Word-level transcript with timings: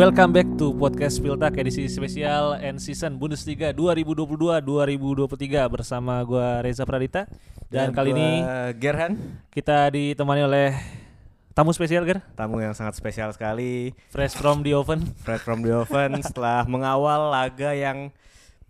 Welcome 0.00 0.32
back 0.32 0.48
to 0.56 0.72
podcast 0.72 1.20
Piltak 1.20 1.60
edisi 1.60 1.84
spesial 1.84 2.56
and 2.56 2.80
season 2.80 3.20
Bundesliga 3.20 3.68
2022-2023 3.76 4.64
bersama 5.68 6.24
gua 6.24 6.64
Reza 6.64 6.88
Pradita 6.88 7.28
dan, 7.68 7.92
kali 7.92 8.16
ini 8.16 8.40
Gerhan 8.80 9.20
kita 9.52 9.92
ditemani 9.92 10.48
oleh 10.48 10.72
tamu 11.52 11.76
spesial 11.76 12.08
Ger, 12.08 12.24
tamu 12.32 12.64
yang 12.64 12.72
sangat 12.72 12.96
spesial 12.96 13.28
sekali 13.36 13.92
fresh 14.08 14.32
from 14.32 14.64
the 14.64 14.72
oven. 14.72 15.04
Fred 15.20 15.44
from 15.44 15.60
the 15.60 15.76
Oven 15.76 16.16
setelah 16.24 16.64
mengawal 16.64 17.28
laga 17.28 17.76
yang 17.76 18.08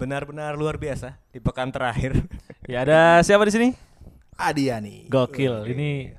benar-benar 0.03 0.59
luar 0.59 0.83
biasa 0.83 1.15
di 1.31 1.39
pekan 1.39 1.71
terakhir. 1.71 2.27
Ya 2.67 2.83
ada 2.83 3.23
siapa 3.23 3.47
di 3.47 3.55
sini? 3.55 3.69
Adiani. 4.35 5.07
Gokil. 5.07 5.63
Ini 5.63 6.11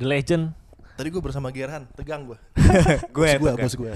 the 0.00 0.08
legend. 0.08 0.56
Tadi 1.00 1.08
gue 1.08 1.24
bersama 1.24 1.48
Gerhan, 1.48 1.88
tegang 1.96 2.28
gue. 2.28 2.36
gue 3.08 3.08
gue, 3.08 3.28
tegang. 3.40 3.56
bos 3.56 3.72
gue. 3.72 3.88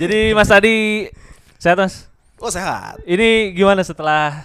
Jadi 0.00 0.32
Mas 0.32 0.48
Adi 0.48 1.12
sehat 1.60 1.76
Mas? 1.76 2.08
Oh 2.40 2.48
sehat. 2.48 3.04
Ini 3.04 3.52
gimana 3.52 3.84
setelah 3.84 4.40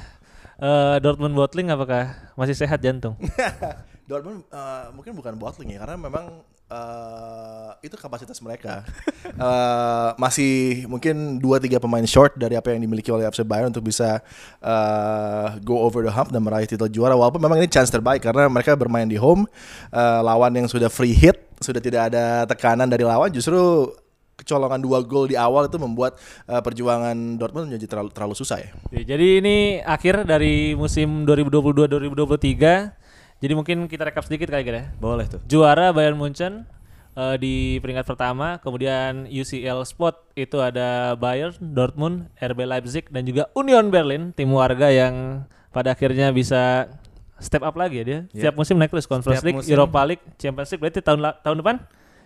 eh, 0.59 0.99
Dortmund 0.99 1.31
bottling 1.31 1.71
apakah 1.71 2.11
masih 2.35 2.59
sehat 2.59 2.83
jantung? 2.83 3.15
Dortmund 4.11 4.43
eh, 4.51 4.91
mungkin 4.91 5.15
bukan 5.15 5.39
bottling 5.39 5.71
ya, 5.71 5.87
karena 5.87 5.95
memang 5.95 6.43
eh, 6.69 7.71
itu 7.85 7.95
kapasitas 7.97 8.39
mereka. 8.41 8.81
Eh, 9.35 10.09
masih 10.15 10.85
mungkin 10.87 11.41
2-3 11.43 11.81
pemain 11.81 12.05
short 12.07 12.39
dari 12.39 12.55
apa 12.55 12.71
yang 12.71 12.87
dimiliki 12.87 13.09
oleh 13.11 13.27
FC 13.27 13.43
Bayern 13.43 13.67
untuk 13.73 13.83
bisa 13.83 14.23
eh, 14.63 15.47
go 15.65 15.81
over 15.81 16.07
the 16.07 16.13
hump 16.13 16.31
dan 16.31 16.39
meraih 16.39 16.69
titel 16.69 16.87
juara. 16.87 17.17
Walaupun 17.17 17.43
memang 17.43 17.59
ini 17.59 17.67
chance 17.67 17.91
terbaik 17.91 18.23
karena 18.23 18.47
mereka 18.47 18.77
bermain 18.79 19.09
di 19.09 19.19
home, 19.19 19.43
eh, 19.91 20.21
lawan 20.23 20.55
yang 20.55 20.69
sudah 20.71 20.87
free 20.87 21.11
hit, 21.11 21.35
sudah 21.59 21.83
tidak 21.83 22.13
ada 22.13 22.47
tekanan 22.47 22.87
dari 22.87 23.03
lawan, 23.03 23.27
justru 23.33 23.91
kecolongan 24.39 24.79
dua 24.83 24.99
gol 25.03 25.27
di 25.27 25.35
awal 25.39 25.67
itu 25.67 25.79
membuat 25.79 26.15
eh, 26.47 26.61
perjuangan 26.61 27.35
Dortmund 27.35 27.71
menjadi 27.71 27.87
terlalu, 27.91 28.09
terlalu 28.15 28.35
susah. 28.37 28.61
Ya, 28.91 29.01
Jadi 29.03 29.41
ini 29.43 29.57
akhir 29.81 30.23
dari 30.23 30.77
musim 30.79 31.27
2022-2023. 31.27 33.04
Jadi 33.45 33.53
mungkin 33.53 33.85
kita 33.85 34.09
rekap 34.09 34.25
sedikit 34.25 34.49
kali 34.49 34.65
ya. 34.65 34.89
Boleh 34.97 35.29
tuh. 35.29 35.37
Juara 35.45 35.93
Bayern 35.93 36.17
Munchen 36.17 36.65
eh, 37.13 37.35
di 37.37 37.77
peringkat 37.77 38.09
pertama, 38.09 38.57
kemudian 38.57 39.29
UCL 39.29 39.85
spot 39.85 40.33
itu 40.33 40.57
ada 40.57 41.13
Bayern, 41.13 41.53
Dortmund, 41.61 42.25
RB 42.41 42.65
Leipzig 42.65 43.05
dan 43.13 43.21
juga 43.21 43.45
Union 43.53 43.93
Berlin, 43.93 44.33
tim 44.33 44.49
warga 44.49 44.89
yang 44.89 45.45
pada 45.69 45.93
akhirnya 45.93 46.33
bisa 46.33 46.89
step 47.37 47.61
up 47.61 47.77
lagi 47.77 48.01
ya 48.01 48.03
dia. 48.03 48.13
Ya. 48.33 48.49
Setiap 48.49 48.55
musim 48.57 48.81
naik 48.81 48.89
terus 48.89 49.05
Conference 49.05 49.45
Setiap 49.45 49.47
League, 49.53 49.61
musim. 49.61 49.73
Europa 49.77 50.01
League, 50.09 50.23
Champions 50.41 50.69
League 50.73 50.81
berarti 50.81 50.99
tahun 51.05 51.19
tahun 51.45 51.57
depan 51.61 51.75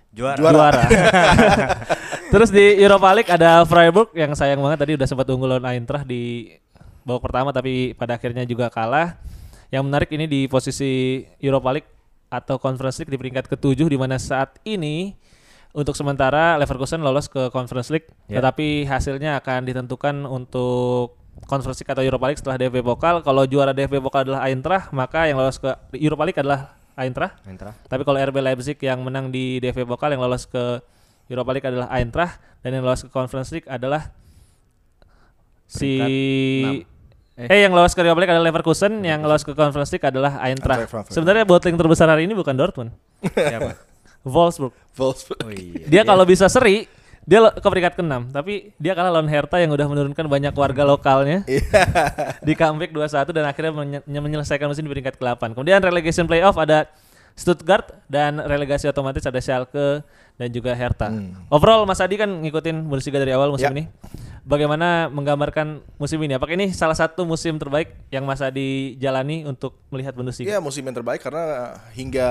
Juara. 0.09 0.42
juara. 0.42 0.84
Terus 2.34 2.50
di 2.50 2.66
Europa 2.81 3.09
League 3.14 3.30
ada 3.30 3.62
Freiburg 3.66 4.09
yang 4.17 4.34
sayang 4.34 4.58
banget 4.58 4.80
tadi 4.81 4.92
udah 4.97 5.06
sempat 5.06 5.25
unggul 5.30 5.50
lawan 5.53 5.70
Eintracht 5.70 6.09
di 6.09 6.53
babak 7.06 7.30
pertama 7.30 7.50
tapi 7.53 7.94
pada 7.94 8.17
akhirnya 8.17 8.42
juga 8.45 8.73
kalah. 8.73 9.22
Yang 9.70 9.84
menarik 9.86 10.09
ini 10.14 10.25
di 10.25 10.42
posisi 10.50 11.22
Europa 11.38 11.70
League 11.78 11.89
atau 12.30 12.58
Conference 12.58 13.02
League 13.02 13.09
di 13.14 13.17
peringkat 13.17 13.50
ketujuh 13.50 13.89
di 13.89 13.98
mana 13.98 14.17
saat 14.22 14.58
ini 14.66 15.14
untuk 15.73 15.94
sementara 15.94 16.58
Leverkusen 16.58 17.02
lolos 17.02 17.30
ke 17.30 17.53
Conference 17.53 17.94
League 17.94 18.09
Ya. 18.25 18.42
tetapi 18.42 18.86
hasilnya 18.86 19.38
akan 19.42 19.66
ditentukan 19.70 20.25
untuk 20.25 21.17
Conference 21.45 21.80
League 21.81 21.94
atau 21.94 22.03
Europa 22.06 22.25
League 22.30 22.42
setelah 22.42 22.58
DFB 22.59 22.81
Pokal. 22.84 23.22
Kalau 23.22 23.45
juara 23.47 23.72
DFB 23.72 24.02
Pokal 24.03 24.28
adalah 24.28 24.46
Eintracht, 24.50 24.91
maka 24.91 25.30
yang 25.30 25.38
lolos 25.40 25.57
ke 25.57 25.72
Europa 25.97 26.24
League 26.28 26.40
adalah 26.41 26.75
Eintracht. 27.00 27.40
Eintracht. 27.47 27.80
Tapi 27.88 28.01
kalau 28.03 28.19
RB 28.19 28.38
Leipzig 28.44 28.78
yang 28.84 29.00
menang 29.01 29.31
di 29.31 29.57
DFB 29.63 29.88
Pokal 29.88 30.13
yang 30.13 30.22
lolos 30.22 30.44
ke 30.50 30.84
Europa 31.31 31.50
League 31.56 31.69
adalah 31.69 31.88
Eintracht 31.96 32.41
dan 32.59 32.75
yang 32.75 32.84
lolos 32.84 33.07
ke 33.07 33.09
Conference 33.09 33.56
League 33.56 33.69
adalah 33.72 34.12
si 35.69 35.96
eh. 37.39 37.47
Eh. 37.47 37.59
yang 37.63 37.72
lolos 37.72 37.91
ke 37.91 38.00
Europa 38.00 38.19
League 38.19 38.29
adalah 38.29 38.45
Leverkusen, 38.45 39.00
yang 39.01 39.19
lolos 39.22 39.41
ke 39.41 39.51
Conference 39.51 39.89
League 39.89 40.03
adalah 40.03 40.38
Eintracht. 40.39 40.91
Sebenarnya 41.07 41.44
bottling 41.44 41.73
terbesar 41.73 42.05
hari 42.05 42.27
ini 42.27 42.33
bukan 42.33 42.51
Dortmund, 42.51 42.91
Siapa? 43.33 43.79
Wolfsburg. 44.22 44.75
Wolfsburg. 44.94 45.39
Oh 45.39 45.50
iya. 45.50 45.88
Dia 45.88 46.01
kalau 46.03 46.23
bisa 46.23 46.45
seri 46.45 46.91
dia 47.23 47.39
ke 47.45 47.61
peringkat 47.63 47.94
ke-6, 47.94 48.33
tapi 48.33 48.73
dia 48.75 48.91
kalah 48.91 49.13
lawan 49.13 49.29
Hertha 49.29 49.55
yang 49.55 49.69
udah 49.69 49.85
menurunkan 49.85 50.25
banyak 50.25 50.50
warga 50.51 50.83
lokalnya 50.91 51.45
di 52.41 52.53
comeback 52.53 52.89
2-1 52.89 53.29
dan 53.29 53.45
akhirnya 53.45 53.71
menye- 53.71 54.01
menyelesaikan 54.03 54.66
musim 54.66 54.81
di 54.81 54.89
peringkat 54.89 55.16
ke-8. 55.16 55.53
Kemudian 55.53 55.77
relegation 55.79 56.25
playoff 56.25 56.57
ada 56.57 56.89
Stuttgart 57.31 57.85
dan 58.09 58.41
relegasi 58.41 58.83
otomatis 58.83 59.21
ada 59.23 59.38
Schalke 59.38 60.01
dan 60.35 60.50
juga 60.50 60.73
Hertha. 60.73 61.13
Overall 61.47 61.85
Mas 61.85 62.01
Adi 62.01 62.17
kan 62.17 62.27
ngikutin 62.27 62.75
Bundesliga 62.83 63.16
dari 63.16 63.31
awal 63.31 63.47
musim 63.47 63.69
Ya. 63.69 63.75
ini. 63.77 63.83
Bagaimana 64.50 65.14
menggambarkan 65.14 65.86
musim 66.02 66.18
ini? 66.26 66.34
Apakah 66.34 66.58
ini 66.58 66.74
salah 66.74 66.98
satu 66.98 67.22
musim 67.22 67.62
terbaik 67.62 67.94
yang 68.10 68.26
Mas 68.26 68.42
Adi 68.42 68.98
jalani 68.98 69.46
untuk 69.46 69.78
melihat 69.94 70.18
Bundesliga? 70.18 70.50
Iya 70.50 70.58
musim 70.58 70.82
yang 70.90 70.98
terbaik 70.98 71.22
karena 71.22 71.78
hingga 71.94 72.30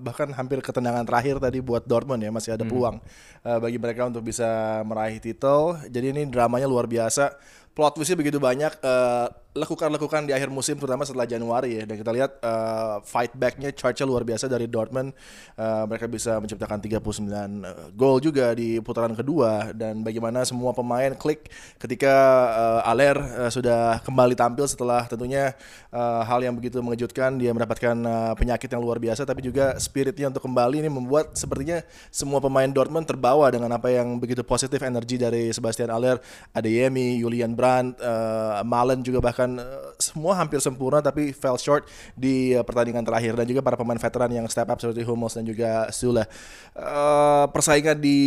bahkan 0.00 0.32
hampir 0.32 0.64
ketendangan 0.64 1.04
terakhir 1.04 1.36
tadi 1.36 1.60
buat 1.60 1.84
Dortmund 1.84 2.24
ya 2.24 2.32
masih 2.32 2.56
ada 2.56 2.64
peluang 2.64 2.96
eh, 3.44 3.58
bagi 3.60 3.76
mereka 3.76 4.08
untuk 4.08 4.24
bisa 4.24 4.80
meraih 4.88 5.20
titel. 5.20 5.76
Jadi 5.84 6.16
ini 6.16 6.24
dramanya 6.32 6.64
luar 6.64 6.88
biasa. 6.88 7.36
Plot 7.76 8.00
twistnya 8.00 8.16
begitu 8.16 8.40
banyak. 8.40 8.80
eh, 8.80 9.26
lekukan-lekukan 9.50 10.30
di 10.30 10.32
akhir 10.32 10.46
musim 10.46 10.78
terutama 10.78 11.02
setelah 11.02 11.26
Januari 11.26 11.80
ya. 11.80 11.82
Dan 11.82 11.98
kita 11.98 12.10
lihat 12.14 12.38
eh, 12.38 12.96
fight 13.02 13.32
backnya 13.34 13.74
charge 13.74 14.02
luar 14.06 14.22
biasa 14.22 14.46
dari 14.46 14.70
Dortmund. 14.70 15.10
Eh, 15.58 15.84
mereka 15.90 16.06
bisa 16.06 16.38
menciptakan 16.38 16.78
39 16.78 16.98
eh, 17.00 17.90
gol 17.94 18.22
juga 18.22 18.54
di 18.54 18.78
putaran 18.78 19.14
kedua 19.16 19.74
dan 19.74 20.06
bagaimana 20.06 20.46
semua 20.46 20.70
pemain 20.70 21.12
klik 21.18 21.50
ketika 21.82 22.14
eh, 22.50 22.90
Aller 22.90 23.16
eh, 23.18 23.50
sudah 23.50 23.98
kembali 24.06 24.34
tampil 24.38 24.70
setelah 24.70 25.06
tentunya 25.10 25.52
eh, 25.90 26.22
hal 26.24 26.40
yang 26.42 26.54
begitu 26.54 26.78
mengejutkan 26.78 27.36
dia 27.36 27.50
mendapatkan 27.50 27.96
eh, 27.96 28.32
penyakit 28.38 28.70
yang 28.70 28.82
luar 28.82 29.02
biasa 29.02 29.26
tapi 29.26 29.42
juga 29.42 29.74
spiritnya 29.82 30.30
untuk 30.30 30.46
kembali 30.46 30.86
ini 30.86 30.90
membuat 30.90 31.34
sepertinya 31.34 31.82
semua 32.14 32.38
pemain 32.38 32.68
Dortmund 32.70 33.08
terbawa 33.08 33.50
dengan 33.50 33.74
apa 33.74 33.90
yang 33.90 34.20
begitu 34.22 34.46
positif 34.46 34.78
energi 34.80 35.18
dari 35.18 35.50
Sebastian 35.50 35.90
Aller, 35.90 36.22
Adeyemi, 36.54 37.18
Julian 37.18 37.52
Brandt, 37.58 37.98
eh, 37.98 38.62
Malen 38.62 39.02
juga 39.02 39.18
bahkan 39.20 39.39
eh, 39.56 39.96
semua 39.96 40.36
hampir 40.36 40.60
sempurna 40.60 41.00
tapi 41.00 41.32
fell 41.32 41.56
short 41.56 41.88
di 42.18 42.52
eh, 42.52 42.64
pertandingan 42.66 43.06
terakhir 43.06 43.32
dan 43.38 43.46
juga 43.48 43.64
para 43.64 43.80
pemain 43.80 43.96
veteran 43.96 44.30
yang 44.30 44.46
step 44.50 44.68
up 44.68 44.76
seperti 44.76 45.06
Hummels 45.06 45.38
dan 45.38 45.44
juga 45.48 45.88
Sule. 45.94 46.28
Eh, 46.76 47.44
persaingan 47.48 47.96
di 47.96 48.18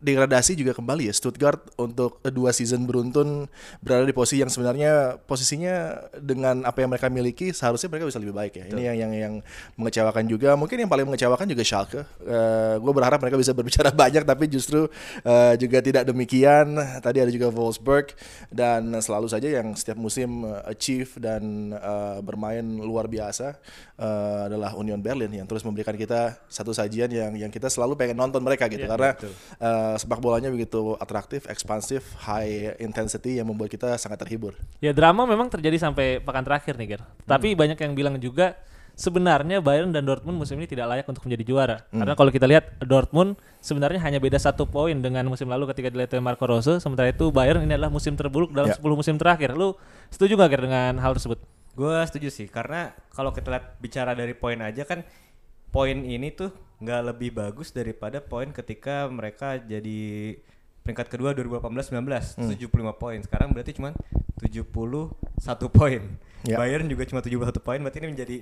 degradasi 0.00 0.56
juga 0.56 0.72
kembali 0.72 1.12
ya 1.12 1.14
Stuttgart 1.14 1.60
untuk 1.76 2.24
dua 2.32 2.56
season 2.56 2.88
beruntun 2.88 3.46
berada 3.84 4.08
di 4.08 4.16
posisi 4.16 4.40
yang 4.40 4.48
sebenarnya 4.48 5.20
posisinya 5.28 6.08
dengan 6.16 6.64
apa 6.64 6.80
yang 6.80 6.90
mereka 6.90 7.12
miliki 7.12 7.52
seharusnya 7.52 7.92
mereka 7.92 8.08
bisa 8.08 8.18
lebih 8.18 8.32
baik 8.32 8.52
ya. 8.56 8.64
Ini 8.72 8.82
yang 8.90 8.96
yang 8.96 9.12
yang 9.12 9.34
mengecewakan 9.76 10.24
juga. 10.24 10.56
Mungkin 10.56 10.80
yang 10.80 10.90
paling 10.90 11.04
mengecewakan 11.04 11.46
juga 11.46 11.62
Schalke. 11.62 12.02
gue 12.80 12.92
berharap 12.96 13.20
mereka 13.20 13.36
bisa 13.36 13.52
berbicara 13.52 13.92
banyak 14.02 14.24
tapi 14.24 14.48
justru 14.48 14.88
eh, 15.20 15.54
juga 15.60 15.84
tidak 15.84 16.08
demikian. 16.08 16.80
Tadi 17.04 17.18
ada 17.20 17.30
juga 17.30 17.52
Wolfsburg 17.52 18.16
dan 18.48 18.96
selalu 19.04 19.28
saja 19.28 19.48
yang 19.60 19.76
setiap 19.76 19.99
musim 20.00 20.48
eh, 20.48 20.72
achieve 20.72 21.20
dan 21.20 21.70
eh, 21.76 22.18
bermain 22.24 22.64
luar 22.64 23.06
biasa 23.06 23.60
eh, 24.00 24.40
adalah 24.48 24.74
Union 24.74 24.98
Berlin 24.98 25.30
yang 25.30 25.46
terus 25.46 25.62
memberikan 25.62 25.94
kita 25.94 26.40
satu 26.48 26.72
sajian 26.72 27.12
yang 27.12 27.36
yang 27.36 27.52
kita 27.52 27.68
selalu 27.68 27.94
pengen 27.94 28.16
nonton 28.18 28.40
mereka 28.40 28.66
gitu 28.66 28.88
Iya, 28.88 28.90
karena 28.96 29.10
eh, 29.60 29.94
sepak 30.00 30.18
bolanya 30.18 30.48
begitu 30.48 30.96
atraktif, 30.96 31.44
ekspansif, 31.46 32.16
high 32.24 32.74
intensity 32.80 33.38
yang 33.38 33.46
membuat 33.46 33.68
kita 33.68 33.94
sangat 34.00 34.24
terhibur. 34.24 34.56
Ya 34.80 34.96
drama 34.96 35.28
memang 35.28 35.52
terjadi 35.52 35.76
sampai 35.76 36.18
pekan 36.24 36.42
terakhir 36.42 36.74
nih 36.80 36.96
Ger. 36.96 37.02
Tapi 37.28 37.52
banyak 37.52 37.78
yang 37.78 37.92
bilang 37.92 38.16
juga 38.16 38.56
sebenarnya 39.00 39.64
Bayern 39.64 39.96
dan 39.96 40.04
Dortmund 40.04 40.36
musim 40.36 40.60
ini 40.60 40.68
tidak 40.68 40.92
layak 40.92 41.08
untuk 41.08 41.24
menjadi 41.24 41.44
juara. 41.48 41.76
Karena 41.88 42.12
kalau 42.12 42.28
kita 42.28 42.44
lihat 42.44 42.76
Dortmund 42.84 43.40
sebenarnya 43.64 43.96
hanya 44.04 44.20
beda 44.20 44.36
satu 44.36 44.68
poin 44.68 44.92
dengan 45.00 45.24
musim 45.24 45.48
lalu 45.48 45.72
ketika 45.72 45.88
dilatih 45.88 46.20
Marco 46.20 46.44
Rose. 46.44 46.76
Sementara 46.84 47.08
itu 47.08 47.32
Bayern 47.32 47.64
ini 47.64 47.72
adalah 47.72 47.88
musim 47.88 48.12
terburuk 48.12 48.52
dalam 48.52 48.68
Ya. 48.68 48.76
10 48.76 48.84
musim 48.92 49.16
terakhir. 49.16 49.56
Lu 49.56 49.72
setuju 50.12 50.36
gak 50.36 50.52
Ger 50.52 50.62
dengan 50.68 51.00
hal 51.00 51.16
tersebut? 51.16 51.40
Gue 51.72 51.96
setuju 52.04 52.28
sih 52.28 52.44
karena 52.52 52.92
kalau 53.16 53.32
kita 53.32 53.48
lihat 53.48 53.80
bicara 53.80 54.12
dari 54.12 54.36
poin 54.36 54.60
aja 54.60 54.84
kan 54.84 55.00
poin 55.72 55.96
ini 56.04 56.28
tuh 56.34 56.52
nggak 56.82 57.00
lebih 57.14 57.30
bagus 57.32 57.70
daripada 57.70 58.18
poin 58.18 58.50
ketika 58.50 59.06
mereka 59.06 59.56
jadi 59.56 60.34
peringkat 60.82 61.06
kedua 61.12 61.30
2018-19 61.36 62.02
75 62.50 62.66
poin 62.98 63.18
sekarang 63.22 63.54
berarti 63.54 63.78
cuma 63.78 63.94
71 64.42 65.14
poin 65.70 66.02
Ya. 66.40 66.56
Bayern 66.56 66.88
juga 66.88 67.04
cuma 67.04 67.20
71 67.20 67.52
poin 67.60 67.76
berarti 67.84 68.00
ini 68.00 68.16
menjadi 68.16 68.36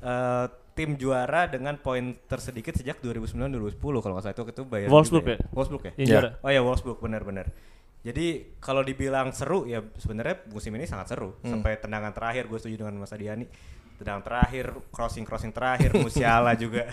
eh, 0.00 0.46
tim 0.72 0.94
juara 0.94 1.46
dengan 1.46 1.74
poin 1.76 2.14
tersedikit 2.24 2.70
sejak 2.72 3.02
2009-2010 3.02 3.82
kalau 3.98 4.14
nggak 4.14 4.24
salah 4.24 4.36
itu 4.36 4.44
itu 4.46 4.62
Bayern 4.62 4.88
Wolfsburg 4.88 5.22
juga 5.22 5.34
ya? 5.34 5.40
Wolfsburg 5.50 5.82
ya 5.82 5.92
Ya. 5.96 6.06
juara. 6.06 6.28
Oh 6.38 6.50
ya 6.50 6.60
Wolfsburg 6.62 6.98
benar-benar. 6.98 7.46
Jadi 7.98 8.26
kalau 8.58 8.80
dibilang 8.80 9.34
seru 9.34 9.66
ya 9.66 9.82
sebenarnya 9.96 10.46
musim 10.48 10.70
ini 10.72 10.86
sangat 10.86 11.10
seru 11.10 11.34
sampai 11.42 11.76
tendangan 11.76 12.14
terakhir 12.14 12.46
gue 12.46 12.56
setuju 12.56 12.76
dengan 12.80 12.94
Mas 12.96 13.10
Adiani. 13.10 13.50
Tendangan 13.98 14.22
terakhir, 14.22 14.70
crossing 14.88 15.26
crossing 15.26 15.50
terakhir, 15.50 15.90
Musiala 15.92 16.54
juga 16.62 16.86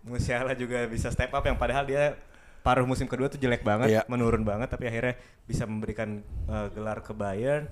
Musiala 0.00 0.52
juga 0.52 0.84
bisa 0.84 1.08
step 1.08 1.32
up 1.32 1.40
yang 1.42 1.56
padahal 1.56 1.84
dia 1.84 2.12
paruh 2.60 2.84
musim 2.84 3.08
kedua 3.08 3.28
tuh 3.28 3.36
jelek 3.36 3.64
banget, 3.64 3.88
Iya. 3.90 4.02
menurun 4.04 4.44
banget 4.44 4.68
tapi 4.68 4.84
akhirnya 4.84 5.16
bisa 5.44 5.64
memberikan 5.64 6.20
eh, 6.46 6.68
gelar 6.70 7.00
ke 7.00 7.16
Bayern. 7.16 7.64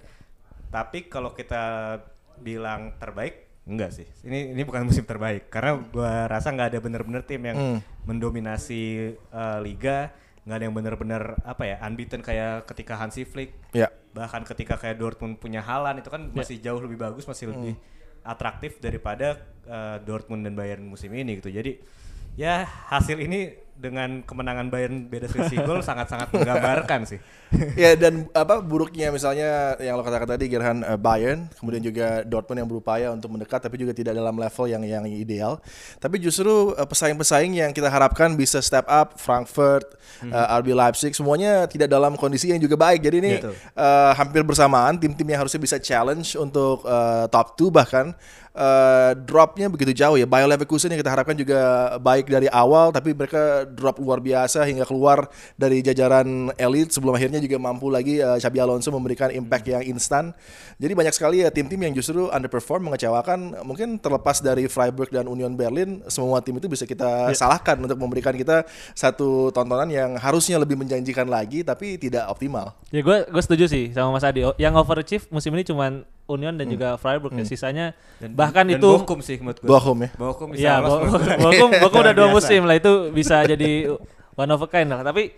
Tapi 0.68 1.08
kalau 1.08 1.32
kita 1.32 1.96
bilang 2.38 2.96
terbaik 2.96 3.47
enggak 3.68 3.92
sih. 3.92 4.08
Ini 4.24 4.56
ini 4.56 4.62
bukan 4.64 4.82
musim 4.82 5.04
terbaik 5.04 5.46
karena 5.46 5.76
gua 5.84 6.24
rasa 6.24 6.48
nggak 6.48 6.68
ada 6.72 6.78
bener-bener 6.80 7.22
tim 7.22 7.44
yang 7.44 7.56
Hmm. 7.56 7.78
mendominasi 8.02 8.82
eh, 9.14 9.58
liga, 9.60 10.10
nggak 10.42 10.56
ada 10.56 10.64
yang 10.64 10.72
bener-bener 10.72 11.22
apa 11.42 11.62
ya 11.62 11.76
unbeaten 11.82 12.18
kayak 12.18 12.64
ketika 12.66 12.96
Hansi 12.96 13.22
Flick 13.22 13.52
Ya. 13.70 13.92
bahkan 14.10 14.40
ketika 14.42 14.74
kayak 14.74 14.96
Dortmund 14.96 15.36
punya 15.36 15.60
Haaland 15.60 16.00
itu 16.00 16.08
kan 16.08 16.32
masih 16.32 16.56
jauh 16.58 16.80
lebih 16.80 16.96
bagus 16.96 17.22
masih 17.22 17.52
lebih 17.52 17.76
atraktif 18.24 18.76
daripada 18.78 19.36
uh, 19.64 20.00
Dortmund 20.00 20.42
dan 20.42 20.52
Bayern 20.52 20.82
musim 20.82 21.12
ini 21.12 21.36
gitu 21.36 21.48
jadi 21.48 21.76
ya 22.34 22.64
hasil 22.64 23.20
ini 23.20 23.67
dengan 23.78 24.26
kemenangan 24.26 24.74
Bayern 24.74 25.06
beda 25.06 25.30
selisih 25.30 25.62
gol 25.62 25.80
sangat-sangat 25.86 26.34
menggambarkan 26.34 27.06
sih. 27.06 27.22
Ya 27.80 27.96
dan 27.96 28.28
apa 28.36 28.60
buruknya 28.60 29.08
misalnya 29.08 29.72
yang 29.80 29.96
lo 29.96 30.04
katakan 30.04 30.36
tadi 30.36 30.52
Gerhan 30.52 30.84
eh, 30.84 31.00
Bayern 31.00 31.48
kemudian 31.56 31.80
juga 31.80 32.20
Dortmund 32.20 32.60
yang 32.60 32.68
berupaya 32.68 33.08
untuk 33.08 33.32
mendekat 33.32 33.64
tapi 33.64 33.80
juga 33.80 33.96
tidak 33.96 34.20
dalam 34.20 34.36
level 34.36 34.68
yang 34.68 34.84
yang 34.84 35.08
ideal. 35.08 35.56
Tapi 35.96 36.20
justru 36.20 36.76
eh, 36.76 36.84
pesaing-pesaing 36.84 37.56
yang 37.56 37.72
kita 37.72 37.88
harapkan 37.88 38.36
bisa 38.36 38.60
step 38.60 38.84
up 38.84 39.16
Frankfurt 39.16 39.96
eh, 40.28 40.56
RB 40.60 40.76
Leipzig 40.76 41.16
semuanya 41.16 41.64
tidak 41.64 41.88
dalam 41.88 42.20
kondisi 42.20 42.52
yang 42.52 42.60
juga 42.60 42.76
baik. 42.76 43.00
Jadi 43.00 43.16
ini 43.16 43.32
Betul. 43.40 43.56
eh, 43.56 44.12
hampir 44.12 44.44
bersamaan 44.44 45.00
tim-tim 45.00 45.24
yang 45.24 45.40
harusnya 45.46 45.62
bisa 45.62 45.80
challenge 45.80 46.36
untuk 46.36 46.84
eh, 46.84 47.24
top 47.32 47.56
2 47.56 47.72
bahkan 47.72 48.12
eh, 48.52 49.12
dropnya 49.24 49.72
begitu 49.72 49.96
jauh 49.96 50.20
ya. 50.20 50.28
Bayer 50.28 50.50
Leverkusen 50.50 50.92
yang 50.92 51.00
kita 51.00 51.12
harapkan 51.16 51.32
juga 51.32 51.94
baik 51.96 52.28
dari 52.28 52.52
awal 52.52 52.92
tapi 52.92 53.16
mereka 53.16 53.67
drop 53.68 54.00
luar 54.00 54.18
biasa 54.18 54.64
hingga 54.64 54.88
keluar 54.88 55.28
dari 55.54 55.84
jajaran 55.84 56.50
elit. 56.56 56.90
Sebelum 56.90 57.14
akhirnya 57.14 57.38
juga 57.38 57.60
mampu 57.60 57.92
lagi 57.92 58.18
eh, 58.18 58.38
Xabi 58.40 58.58
Alonso 58.58 58.88
memberikan 58.90 59.28
impact 59.30 59.66
yang 59.68 59.84
instan. 59.84 60.32
Jadi 60.80 60.92
banyak 60.96 61.14
sekali 61.14 61.44
ya 61.44 61.52
tim-tim 61.52 61.78
yang 61.78 61.94
justru 61.94 62.28
underperform 62.32 62.90
mengecewakan 62.90 63.62
mungkin 63.62 64.00
terlepas 64.00 64.40
dari 64.40 64.66
Freiburg 64.66 65.12
dan 65.12 65.28
Union 65.28 65.52
Berlin 65.54 66.00
semua 66.08 66.40
tim 66.40 66.56
itu 66.56 66.66
bisa 66.66 66.88
kita 66.88 67.30
salahkan 67.36 67.78
untuk 67.78 67.98
memberikan 68.00 68.32
kita 68.34 68.64
satu 68.96 69.52
tontonan 69.52 69.90
yang 69.90 70.16
harusnya 70.16 70.58
lebih 70.58 70.78
menjanjikan 70.80 71.28
lagi 71.28 71.62
tapi 71.62 72.00
tidak 72.00 72.26
optimal. 72.30 72.74
Ya 72.94 73.04
gue 73.04 73.28
gue 73.28 73.42
setuju 73.42 73.64
sih 73.68 73.90
sama 73.92 74.14
Mas 74.16 74.24
Adi. 74.24 74.46
Yang 74.56 74.74
overachieve 74.80 75.24
musim 75.28 75.52
ini 75.54 75.66
cuman 75.66 76.06
Union 76.28 76.52
dan 76.52 76.68
juga 76.68 76.94
Freiburg 76.94 77.32
ya. 77.34 77.42
Sisanya 77.42 77.86
dan, 78.16 78.32
bahkan 78.32 78.62
dan 78.62 78.76
itu 78.76 78.88
Bochum 78.94 79.18
sih 79.18 79.36
menurut 79.36 79.58
gue 79.58 79.66
Bochum 79.66 79.96
ya 79.98 80.10
Bochum 80.14 80.48
bisa 80.50 80.60
Iya, 80.60 80.74
Bo- 80.78 81.00
menurut 81.00 81.18
gue. 81.18 81.36
Bochum 81.40 81.70
Bochum 81.78 82.00
udah 82.00 82.14
dua 82.14 82.28
musim 82.30 82.60
lah 82.62 82.76
itu 82.76 82.92
bisa 83.10 83.40
jadi 83.48 83.96
one 84.34 84.50
of 84.50 84.60
a 84.60 84.68
kind 84.68 84.86
lah. 84.86 85.00
Tapi 85.02 85.32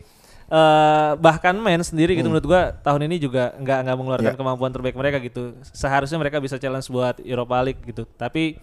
eh, 0.46 1.10
bahkan 1.16 1.54
men 1.54 1.78
sendiri 1.80 2.12
gitu 2.12 2.26
menurut 2.26 2.42
gua 2.44 2.74
tahun 2.76 3.06
ini 3.06 3.16
juga 3.18 3.54
nggak 3.54 3.78
nggak 3.80 3.96
mengeluarkan 3.96 4.26
Ya. 4.26 4.36
kemampuan 4.36 4.68
terbaik 4.68 4.94
mereka 4.94 5.16
gitu. 5.18 5.54
Seharusnya 5.64 6.16
mereka 6.16 6.36
bisa 6.36 6.56
challenge 6.56 6.86
buat 6.88 7.16
Europa 7.20 7.56
League 7.60 7.82
gitu. 7.82 8.02
Tapi 8.10 8.58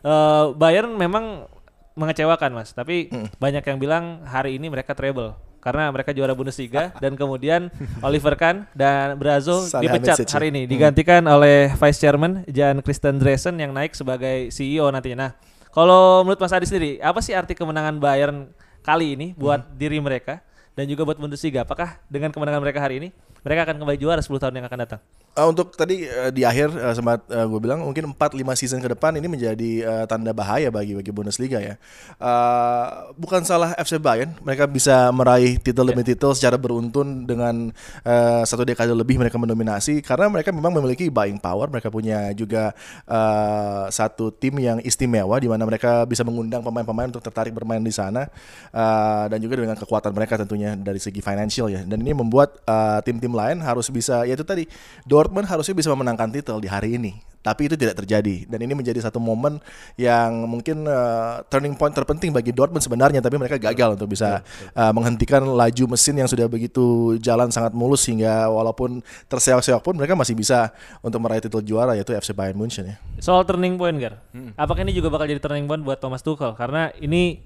eh, 0.00 0.44
Bayern 0.52 0.90
memang 0.92 1.46
mengecewakan 1.94 2.50
mas. 2.52 2.70
Tapi 2.70 3.06
banyak 3.36 3.62
yang 3.64 3.78
bilang 3.78 4.04
hari 4.22 4.54
ini 4.54 4.66
mereka 4.66 4.92
treble 4.92 5.34
karena 5.58 5.90
mereka 5.90 6.14
juara 6.14 6.32
Bundesliga 6.34 6.94
dan 7.02 7.18
kemudian 7.18 7.68
Oliver 8.00 8.34
Kahn 8.38 8.64
dan 8.72 9.18
Brazo 9.18 9.66
dipecat 9.66 10.22
hari 10.30 10.54
ini 10.54 10.70
digantikan 10.70 11.26
oleh 11.26 11.70
Vice 11.74 11.98
Chairman 11.98 12.46
Jan 12.46 12.78
Christian 12.82 13.18
Dresen 13.18 13.58
yang 13.58 13.74
naik 13.74 13.94
sebagai 13.98 14.54
CEO 14.54 14.88
nantinya. 14.88 15.18
Nah, 15.18 15.30
kalau 15.74 16.24
menurut 16.24 16.40
Mas 16.40 16.54
Adi 16.54 16.66
sendiri, 16.66 16.92
apa 17.02 17.20
sih 17.20 17.34
arti 17.36 17.52
kemenangan 17.52 17.98
Bayern 18.00 18.50
kali 18.80 19.14
ini 19.18 19.26
buat 19.36 19.66
diri 19.76 20.00
mereka 20.00 20.40
dan 20.78 20.86
juga 20.86 21.04
buat 21.04 21.18
Bundesliga? 21.18 21.66
Apakah 21.66 22.00
dengan 22.06 22.30
kemenangan 22.30 22.62
mereka 22.62 22.80
hari 22.80 23.02
ini 23.02 23.08
mereka 23.48 23.64
akan 23.64 23.80
kembali 23.80 23.96
juara 23.96 24.20
10 24.20 24.28
tahun 24.36 24.54
yang 24.60 24.66
akan 24.68 24.80
datang? 24.84 25.00
Uh, 25.32 25.48
untuk 25.48 25.72
tadi 25.72 26.04
uh, 26.04 26.28
di 26.28 26.44
akhir 26.44 26.68
uh, 26.76 26.92
sempat 26.92 27.24
gue 27.24 27.60
bilang 27.62 27.80
mungkin 27.80 28.12
4-5 28.12 28.60
season 28.60 28.80
ke 28.84 28.92
depan 28.92 29.16
ini 29.16 29.24
menjadi 29.24 29.70
uh, 29.88 30.04
tanda 30.04 30.36
bahaya 30.36 30.68
bagi 30.68 30.92
bagi 30.92 31.08
Bundesliga 31.08 31.56
ya. 31.56 31.80
Uh, 32.20 33.14
bukan 33.16 33.40
salah 33.48 33.72
FC 33.80 33.96
Bayern, 33.96 34.36
mereka 34.44 34.68
bisa 34.68 35.08
meraih 35.14 35.56
titel 35.56 35.88
demi 35.88 36.04
titel 36.04 36.36
secara 36.36 36.60
beruntun 36.60 37.24
dengan 37.24 37.72
uh, 38.04 38.42
satu 38.44 38.68
dekade 38.68 38.92
lebih 38.92 39.16
mereka 39.16 39.40
mendominasi 39.40 40.04
karena 40.04 40.28
mereka 40.28 40.52
memang 40.52 40.74
memiliki 40.74 41.08
buying 41.08 41.40
power, 41.40 41.72
mereka 41.72 41.88
punya 41.88 42.34
juga 42.36 42.76
uh, 43.08 43.88
satu 43.88 44.34
tim 44.34 44.58
yang 44.58 44.82
istimewa 44.84 45.38
di 45.38 45.46
mana 45.46 45.62
mereka 45.64 46.04
bisa 46.04 46.26
mengundang 46.26 46.60
pemain-pemain 46.60 47.08
untuk 47.08 47.22
tertarik 47.22 47.54
bermain 47.54 47.80
di 47.80 47.94
sana 47.94 48.26
uh, 48.74 49.24
dan 49.30 49.38
juga 49.38 49.62
dengan 49.62 49.78
kekuatan 49.78 50.12
mereka 50.12 50.36
tentunya 50.36 50.74
dari 50.74 50.98
segi 50.98 51.22
financial 51.22 51.70
ya. 51.70 51.86
Dan 51.86 52.02
ini 52.02 52.12
membuat 52.12 52.58
uh, 52.66 52.98
tim-tim 53.06 53.30
lain 53.38 53.62
harus 53.62 53.86
bisa 53.86 54.26
yaitu 54.26 54.42
tadi 54.42 54.66
Dortmund 55.06 55.46
harusnya 55.46 55.78
bisa 55.78 55.94
memenangkan 55.94 56.34
titel 56.34 56.58
di 56.58 56.66
hari 56.66 56.98
ini. 56.98 57.22
Tapi 57.38 57.70
itu 57.70 57.78
tidak 57.78 58.02
terjadi 58.02 58.50
dan 58.50 58.58
ini 58.60 58.74
menjadi 58.74 58.98
satu 58.98 59.22
momen 59.22 59.62
yang 59.94 60.44
mungkin 60.50 60.84
uh, 60.84 61.40
turning 61.46 61.78
point 61.78 61.94
terpenting 61.94 62.34
bagi 62.34 62.50
Dortmund 62.50 62.82
sebenarnya 62.82 63.22
tapi 63.22 63.38
mereka 63.38 63.56
gagal 63.56 63.94
untuk 63.94 64.10
bisa 64.10 64.42
uh, 64.74 64.92
menghentikan 64.92 65.46
laju 65.46 65.84
mesin 65.94 66.18
yang 66.18 66.26
sudah 66.26 66.50
begitu 66.50 67.14
jalan 67.22 67.48
sangat 67.54 67.72
mulus 67.72 68.04
hingga 68.10 68.50
walaupun 68.50 69.00
terseok-seok 69.30 69.80
pun 69.80 69.94
mereka 69.94 70.18
masih 70.18 70.34
bisa 70.34 70.74
untuk 70.98 71.22
meraih 71.22 71.38
titel 71.38 71.62
juara 71.62 71.94
yaitu 71.94 72.10
FC 72.10 72.34
Bayern 72.34 72.58
Munchen 72.58 72.90
ya. 72.90 72.96
Soal 73.22 73.46
turning 73.46 73.78
point, 73.78 73.96
Gar. 73.96 74.18
Apakah 74.58 74.82
ini 74.82 74.90
juga 74.90 75.08
bakal 75.08 75.30
jadi 75.30 75.38
turning 75.38 75.70
point 75.70 75.80
buat 75.86 76.02
Thomas 76.02 76.26
Tuchel? 76.26 76.58
Karena 76.58 76.90
ini 76.98 77.38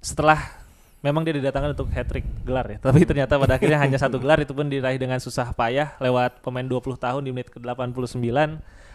setelah 0.00 0.63
memang 1.04 1.20
dia 1.20 1.36
didatangkan 1.36 1.76
untuk 1.76 1.92
hat 1.92 2.08
trick 2.08 2.24
gelar 2.48 2.64
ya. 2.64 2.78
Tapi 2.80 3.04
ternyata 3.04 3.36
pada 3.36 3.60
akhirnya 3.60 3.76
hanya 3.76 4.00
satu 4.00 4.16
gelar 4.16 4.40
itu 4.40 4.56
pun 4.56 4.64
diraih 4.72 4.96
dengan 4.96 5.20
susah 5.20 5.52
payah 5.52 5.92
lewat 6.00 6.40
pemain 6.40 6.64
20 6.64 6.96
tahun 6.96 7.20
di 7.20 7.30
menit 7.36 7.52
ke-89. 7.52 8.24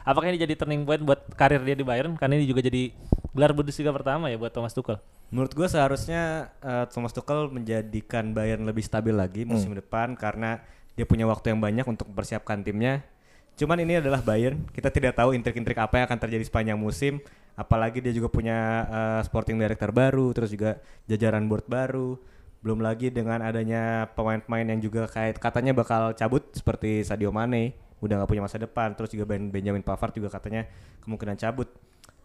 Apakah 0.02 0.28
ini 0.34 0.42
jadi 0.42 0.58
turning 0.58 0.90
point 0.90 1.06
buat 1.06 1.22
karir 1.38 1.62
dia 1.62 1.78
di 1.78 1.86
Bayern? 1.86 2.18
Karena 2.18 2.42
ini 2.42 2.50
juga 2.50 2.66
jadi 2.66 2.90
gelar 3.30 3.54
Bundesliga 3.54 3.94
pertama 3.94 4.34
ya 4.34 4.42
buat 4.42 4.50
Thomas 4.50 4.74
Tuchel. 4.74 4.98
Menurut 5.30 5.54
gue 5.54 5.68
seharusnya 5.70 6.50
eh, 6.66 6.90
Thomas 6.90 7.14
Tuchel 7.14 7.54
menjadikan 7.54 8.34
Bayern 8.34 8.66
lebih 8.66 8.82
stabil 8.82 9.14
lagi 9.14 9.46
musim 9.46 9.78
depan 9.78 10.18
karena 10.18 10.66
dia 10.98 11.06
punya 11.06 11.30
waktu 11.30 11.54
yang 11.54 11.62
banyak 11.62 11.86
untuk 11.86 12.10
mempersiapkan 12.10 12.66
timnya. 12.66 13.06
Cuman 13.54 13.78
ini 13.86 14.02
adalah 14.02 14.24
Bayern, 14.26 14.66
kita 14.74 14.90
tidak 14.90 15.14
tahu 15.20 15.38
intrik-intrik 15.38 15.78
apa 15.78 16.02
yang 16.02 16.06
akan 16.10 16.20
terjadi 16.26 16.48
sepanjang 16.48 16.80
musim. 16.80 17.22
Apalagi 17.56 18.00
dia 18.04 18.14
juga 18.14 18.28
punya 18.28 18.58
eh, 18.88 19.22
sporting 19.26 19.58
director 19.58 19.90
baru, 19.94 20.34
terus 20.36 20.52
juga 20.52 20.78
jajaran 21.06 21.46
board 21.48 21.66
baru. 21.66 22.20
Belum 22.60 22.84
lagi 22.84 23.08
dengan 23.08 23.40
adanya 23.40 24.12
pemain-pemain 24.14 24.68
yang 24.68 24.84
juga 24.84 25.08
kayak 25.08 25.40
katanya 25.40 25.72
bakal 25.72 26.12
cabut 26.12 26.44
seperti 26.52 27.08
Sadio 27.08 27.32
Mane, 27.32 27.72
udah 28.04 28.20
nggak 28.20 28.30
punya 28.30 28.44
masa 28.44 28.60
depan. 28.60 28.92
Terus 28.96 29.16
juga 29.16 29.26
Ben- 29.28 29.52
Benjamin 29.52 29.84
Pavard 29.84 30.12
juga 30.12 30.28
katanya 30.28 30.68
kemungkinan 31.04 31.40
cabut. 31.40 31.72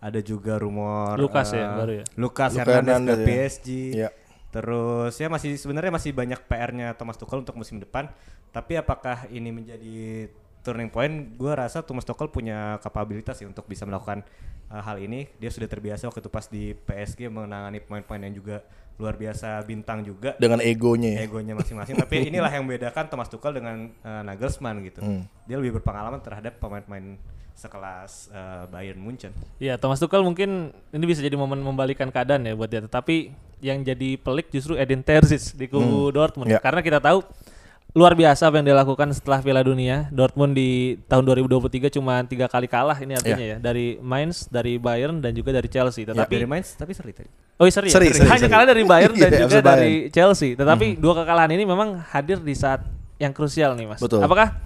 Ada 0.04 0.20
juga 0.20 0.60
rumor 0.60 1.16
Lucas 1.16 1.54
ya, 1.54 1.64
eh, 1.64 1.76
baru 1.80 1.92
ya? 1.96 2.04
Lucas 2.20 2.50
Luka 2.52 2.60
Hernandez 2.66 2.98
ke 3.00 3.14
ya. 3.14 3.24
PSG. 3.24 3.68
Iya. 3.94 4.08
Terus 4.54 5.14
ya 5.18 5.26
masih 5.26 5.58
sebenarnya 5.58 5.90
masih 5.90 6.10
banyak 6.14 6.40
PR-nya 6.46 6.94
Thomas 6.94 7.18
Tuchel 7.18 7.42
untuk 7.42 7.58
musim 7.58 7.82
depan. 7.82 8.06
Tapi 8.54 8.78
apakah 8.78 9.26
ini 9.34 9.50
menjadi 9.50 10.30
turning 10.64 10.88
point? 10.88 11.36
Gue 11.36 11.52
rasa 11.52 11.84
Thomas 11.84 12.08
Tuchel 12.08 12.32
punya 12.32 12.80
kapabilitas 12.80 13.36
sih 13.36 13.44
untuk 13.44 13.68
bisa 13.68 13.84
melakukan 13.84 14.24
uh, 14.72 14.80
hal 14.80 14.96
ini. 14.98 15.28
Dia 15.36 15.52
sudah 15.52 15.68
terbiasa 15.68 16.08
waktu 16.08 16.24
itu 16.24 16.30
pas 16.32 16.48
di 16.48 16.72
PSG 16.72 17.28
menangani 17.28 17.84
pemain-pemain 17.84 18.24
yang 18.24 18.34
juga 18.40 18.56
luar 18.96 19.14
biasa 19.20 19.60
bintang 19.68 20.00
juga. 20.06 20.32
Dengan 20.40 20.64
egonya 20.64 21.20
ya. 21.20 21.28
Egonya 21.28 21.52
masing-masing. 21.58 22.00
Tapi 22.00 22.16
inilah 22.32 22.48
yang 22.48 22.64
membedakan 22.64 23.12
Thomas 23.12 23.28
Tuchel 23.28 23.60
dengan 23.60 23.92
uh, 24.00 24.22
Nagelsmann 24.24 24.80
gitu. 24.86 25.04
Hmm. 25.04 25.28
Dia 25.44 25.60
lebih 25.60 25.78
berpengalaman 25.82 26.24
terhadap 26.24 26.56
pemain-pemain 26.56 27.20
sekelas 27.54 28.34
uh, 28.34 28.66
Bayern 28.66 28.98
Munchen. 28.98 29.30
Iya, 29.62 29.78
Thomas 29.78 30.02
Tuchel 30.02 30.26
mungkin 30.26 30.74
ini 30.90 31.04
bisa 31.06 31.22
jadi 31.22 31.38
momen 31.38 31.62
membalikan 31.62 32.10
keadaan 32.10 32.46
ya 32.46 32.54
buat 32.58 32.66
dia. 32.66 32.82
Tapi 32.82 33.30
yang 33.62 33.80
jadi 33.80 34.18
pelik 34.18 34.50
justru 34.50 34.74
Edin 34.74 35.00
Terzic 35.00 35.54
di 35.54 35.66
kubu 35.70 36.10
Dortmund. 36.10 36.50
ya. 36.50 36.58
Karena 36.58 36.82
kita 36.82 36.98
tahu 36.98 37.22
luar 37.94 38.18
biasa 38.18 38.50
apa 38.50 38.58
yang 38.58 38.66
dia 38.66 38.74
lakukan 38.74 39.06
setelah 39.14 39.38
Piala 39.38 39.62
Dunia. 39.62 40.10
Dortmund 40.10 40.50
di 40.52 40.98
tahun 41.06 41.22
2023 41.46 41.94
cuma 41.94 42.26
tiga 42.26 42.50
kali 42.50 42.66
kalah 42.66 42.98
ini 42.98 43.14
artinya 43.14 43.46
ya 43.46 43.56
dari 43.62 44.02
Mainz, 44.02 44.50
dari 44.50 44.82
Bayern 44.82 45.22
dan 45.22 45.30
juga 45.30 45.54
dari 45.54 45.70
Chelsea. 45.70 46.02
Tetapi 46.02 46.26
Dari 46.34 46.46
Mainz 46.50 46.74
tapi 46.74 46.90
seri 46.90 47.14
tadi. 47.14 47.30
Oh 47.54 47.70
seri, 47.70 47.94
ya? 47.94 47.94
Seri, 47.94 48.10
seri, 48.10 48.26
hanya 48.26 48.42
seri. 48.42 48.50
kalah 48.50 48.66
dari 48.66 48.82
Bayern 48.82 49.14
dan 49.22 49.30
Iya, 49.30 49.40
juga 49.40 49.46
FC 49.46 49.54
Bayern. 49.62 49.66
dari 49.78 49.92
Chelsea. 50.10 50.50
Tetapi 50.58 50.86
dua 50.98 51.22
kekalahan 51.22 51.50
ini 51.54 51.62
memang 51.62 52.02
hadir 52.10 52.42
di 52.42 52.54
saat 52.58 52.82
yang 53.22 53.30
krusial 53.30 53.78
nih 53.78 53.86
mas. 53.86 54.02
Betul. 54.02 54.26
Apakah 54.26 54.58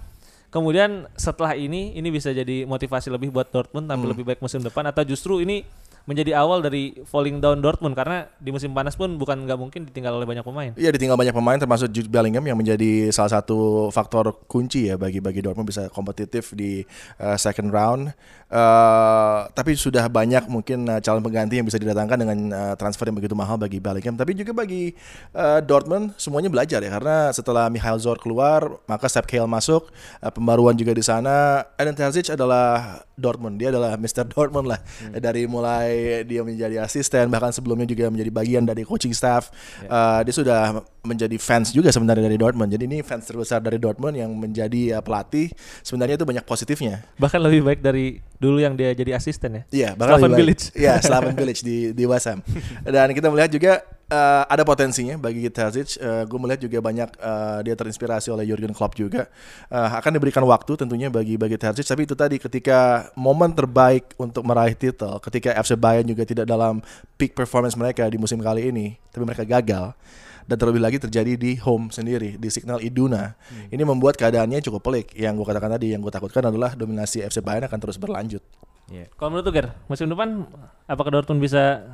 kemudian 0.49 1.05
setelah 1.13 1.53
ini 1.53 1.93
ini 1.93 2.09
bisa 2.09 2.33
jadi 2.33 2.65
motivasi 2.65 3.13
lebih 3.13 3.29
buat 3.29 3.45
Dortmund 3.45 3.85
tampil 3.85 4.09
lebih 4.09 4.25
baik 4.25 4.41
musim 4.41 4.57
depan 4.59 4.81
atau 4.89 5.05
justru 5.05 5.37
ini 5.37 5.61
menjadi 6.09 6.33
awal 6.41 6.65
dari 6.65 6.97
falling 7.05 7.37
down 7.37 7.61
Dortmund 7.61 7.93
karena 7.93 8.25
di 8.41 8.49
musim 8.49 8.73
panas 8.73 8.97
pun 8.97 9.13
bukan 9.21 9.45
nggak 9.45 9.59
mungkin 9.61 9.85
ditinggal 9.85 10.17
oleh 10.17 10.25
banyak 10.25 10.41
pemain. 10.41 10.73
Iya 10.73 10.89
ditinggal 10.89 11.13
banyak 11.13 11.37
pemain 11.37 11.61
termasuk 11.61 11.93
Jude 11.93 12.09
Bellingham 12.09 12.41
yang 12.41 12.57
menjadi 12.57 13.13
salah 13.13 13.37
satu 13.37 13.93
faktor 13.93 14.33
kunci 14.49 14.89
ya 14.89 14.97
bagi 14.97 15.21
bagi 15.21 15.45
Dortmund 15.45 15.69
bisa 15.69 15.85
kompetitif 15.93 16.57
di 16.57 16.81
uh, 17.21 17.37
second 17.37 17.69
round. 17.69 18.09
Uh, 18.49 19.45
tapi 19.53 19.77
sudah 19.77 20.09
banyak 20.09 20.49
mungkin 20.49 20.89
uh, 20.89 20.97
calon 20.97 21.21
pengganti 21.21 21.61
yang 21.61 21.69
bisa 21.69 21.77
didatangkan 21.77 22.17
dengan 22.17 22.37
uh, 22.49 22.73
transfer 22.73 23.05
yang 23.05 23.13
begitu 23.21 23.37
mahal 23.37 23.61
bagi 23.61 23.77
Bellingham. 23.77 24.17
Tapi 24.17 24.33
juga 24.33 24.57
bagi 24.57 24.97
uh, 25.37 25.61
Dortmund 25.61 26.17
semuanya 26.17 26.49
belajar 26.49 26.81
ya 26.81 26.89
karena 26.89 27.29
setelah 27.29 27.69
Michael 27.69 28.01
Zor 28.01 28.17
keluar 28.17 28.81
maka 28.89 29.05
Sepp 29.05 29.29
Kehl 29.29 29.45
masuk 29.45 29.93
uh, 30.25 30.33
pembaruan 30.33 30.73
juga 30.73 30.97
di 30.97 31.05
sana. 31.05 31.69
Eden 31.77 31.93
Terzic 31.93 32.33
adalah 32.33 33.05
Dortmund 33.19 33.59
dia 33.59 33.69
adalah 33.69 33.93
Mr. 34.01 34.25
Dortmund 34.25 34.71
lah 34.71 34.79
hmm. 34.81 35.19
dari 35.19 35.43
mulai 35.45 35.98
dia 36.25 36.41
menjadi 36.43 36.81
asisten 36.83 37.27
bahkan 37.31 37.53
sebelumnya 37.53 37.87
juga 37.87 38.09
menjadi 38.11 38.31
bagian 38.31 38.63
dari 38.65 38.83
coaching 38.83 39.13
staff. 39.15 39.49
Yeah. 39.83 39.91
Uh, 39.91 40.19
dia 40.27 40.33
sudah 40.35 40.61
menjadi 41.03 41.37
fans 41.39 41.71
juga 41.71 41.89
sebenarnya 41.89 42.27
dari 42.27 42.37
Dortmund. 42.37 42.69
Jadi 42.69 42.83
ini 42.85 42.97
fans 43.01 43.25
terbesar 43.25 43.63
dari 43.63 43.79
Dortmund 43.79 44.15
yang 44.19 44.31
menjadi 44.35 44.99
uh, 44.99 45.03
pelatih 45.03 45.51
sebenarnya 45.81 46.19
itu 46.19 46.25
banyak 46.27 46.45
positifnya. 46.45 47.03
Bahkan 47.17 47.39
lebih 47.39 47.61
baik 47.65 47.79
dari 47.83 48.19
dulu 48.39 48.59
yang 48.59 48.75
dia 48.75 48.91
jadi 48.95 49.15
asisten 49.15 49.61
ya. 49.61 49.63
Iya, 49.69 49.89
bahkan 49.95 50.19
Slaven 50.19 50.33
Village. 50.35 50.63
Iya, 50.75 50.93
Slaven 51.03 51.35
Village 51.35 51.61
di 51.63 51.77
di 51.95 52.03
West 52.07 52.27
Ham. 52.27 52.39
Dan 52.95 53.11
kita 53.11 53.27
melihat 53.31 53.51
juga 53.51 53.73
uh, 54.09 54.43
ada 54.49 54.65
potensinya 54.65 55.15
bagi 55.15 55.45
Terzic. 55.47 55.97
Uh, 56.01 56.25
gue 56.25 56.39
melihat 56.41 56.61
juga 56.65 56.77
banyak 56.81 57.09
uh, 57.21 57.59
dia 57.63 57.77
terinspirasi 57.77 58.33
oleh 58.33 58.43
Jurgen 58.49 58.73
Klopp 58.73 58.97
juga. 58.97 59.29
Uh, 59.69 59.89
akan 59.97 60.17
diberikan 60.17 60.43
waktu 60.43 60.75
tentunya 60.75 61.07
bagi 61.07 61.37
bagi 61.37 61.55
Terzic. 61.55 61.85
Tapi 61.85 62.09
itu 62.09 62.17
tadi 62.17 62.41
ketika 62.41 63.09
momen 63.15 63.53
terbaik 63.53 64.17
untuk 64.17 64.43
meraih 64.43 64.73
titel, 64.75 65.21
ketika 65.21 65.55
FC 65.61 65.77
Bayern 65.77 66.09
juga 66.09 66.25
tidak 66.25 66.45
dalam 66.49 66.81
peak 67.15 67.37
performance 67.37 67.77
mereka 67.77 68.09
di 68.09 68.17
musim 68.17 68.41
kali 68.41 68.73
ini, 68.73 68.97
tapi 69.13 69.23
mereka 69.23 69.45
gagal 69.45 69.93
dan 70.49 70.57
terlebih 70.57 70.81
lagi 70.81 70.97
terjadi 70.97 71.37
di 71.37 71.61
home 71.61 71.93
sendiri 71.93 72.41
di 72.41 72.49
Signal 72.49 72.81
Iduna. 72.81 73.37
Hmm. 73.37 73.69
Ini 73.69 73.85
membuat 73.85 74.17
keadaannya 74.17 74.65
cukup 74.65 74.81
pelik. 74.81 75.13
Yang 75.13 75.45
gue 75.45 75.45
katakan 75.53 75.77
tadi, 75.77 75.93
yang 75.93 76.01
gue 76.01 76.09
takutkan 76.09 76.41
adalah 76.49 76.73
dominasi 76.73 77.21
FC 77.21 77.45
Bayern 77.45 77.69
akan 77.69 77.77
terus 77.77 78.01
berlanjut. 78.01 78.41
Yeah. 78.89 79.05
Kalau 79.13 79.29
menurut 79.29 79.53
Ger, 79.53 79.77
musim 79.85 80.09
depan 80.09 80.49
apakah 80.89 81.13
Dortmund 81.13 81.45
bisa 81.45 81.85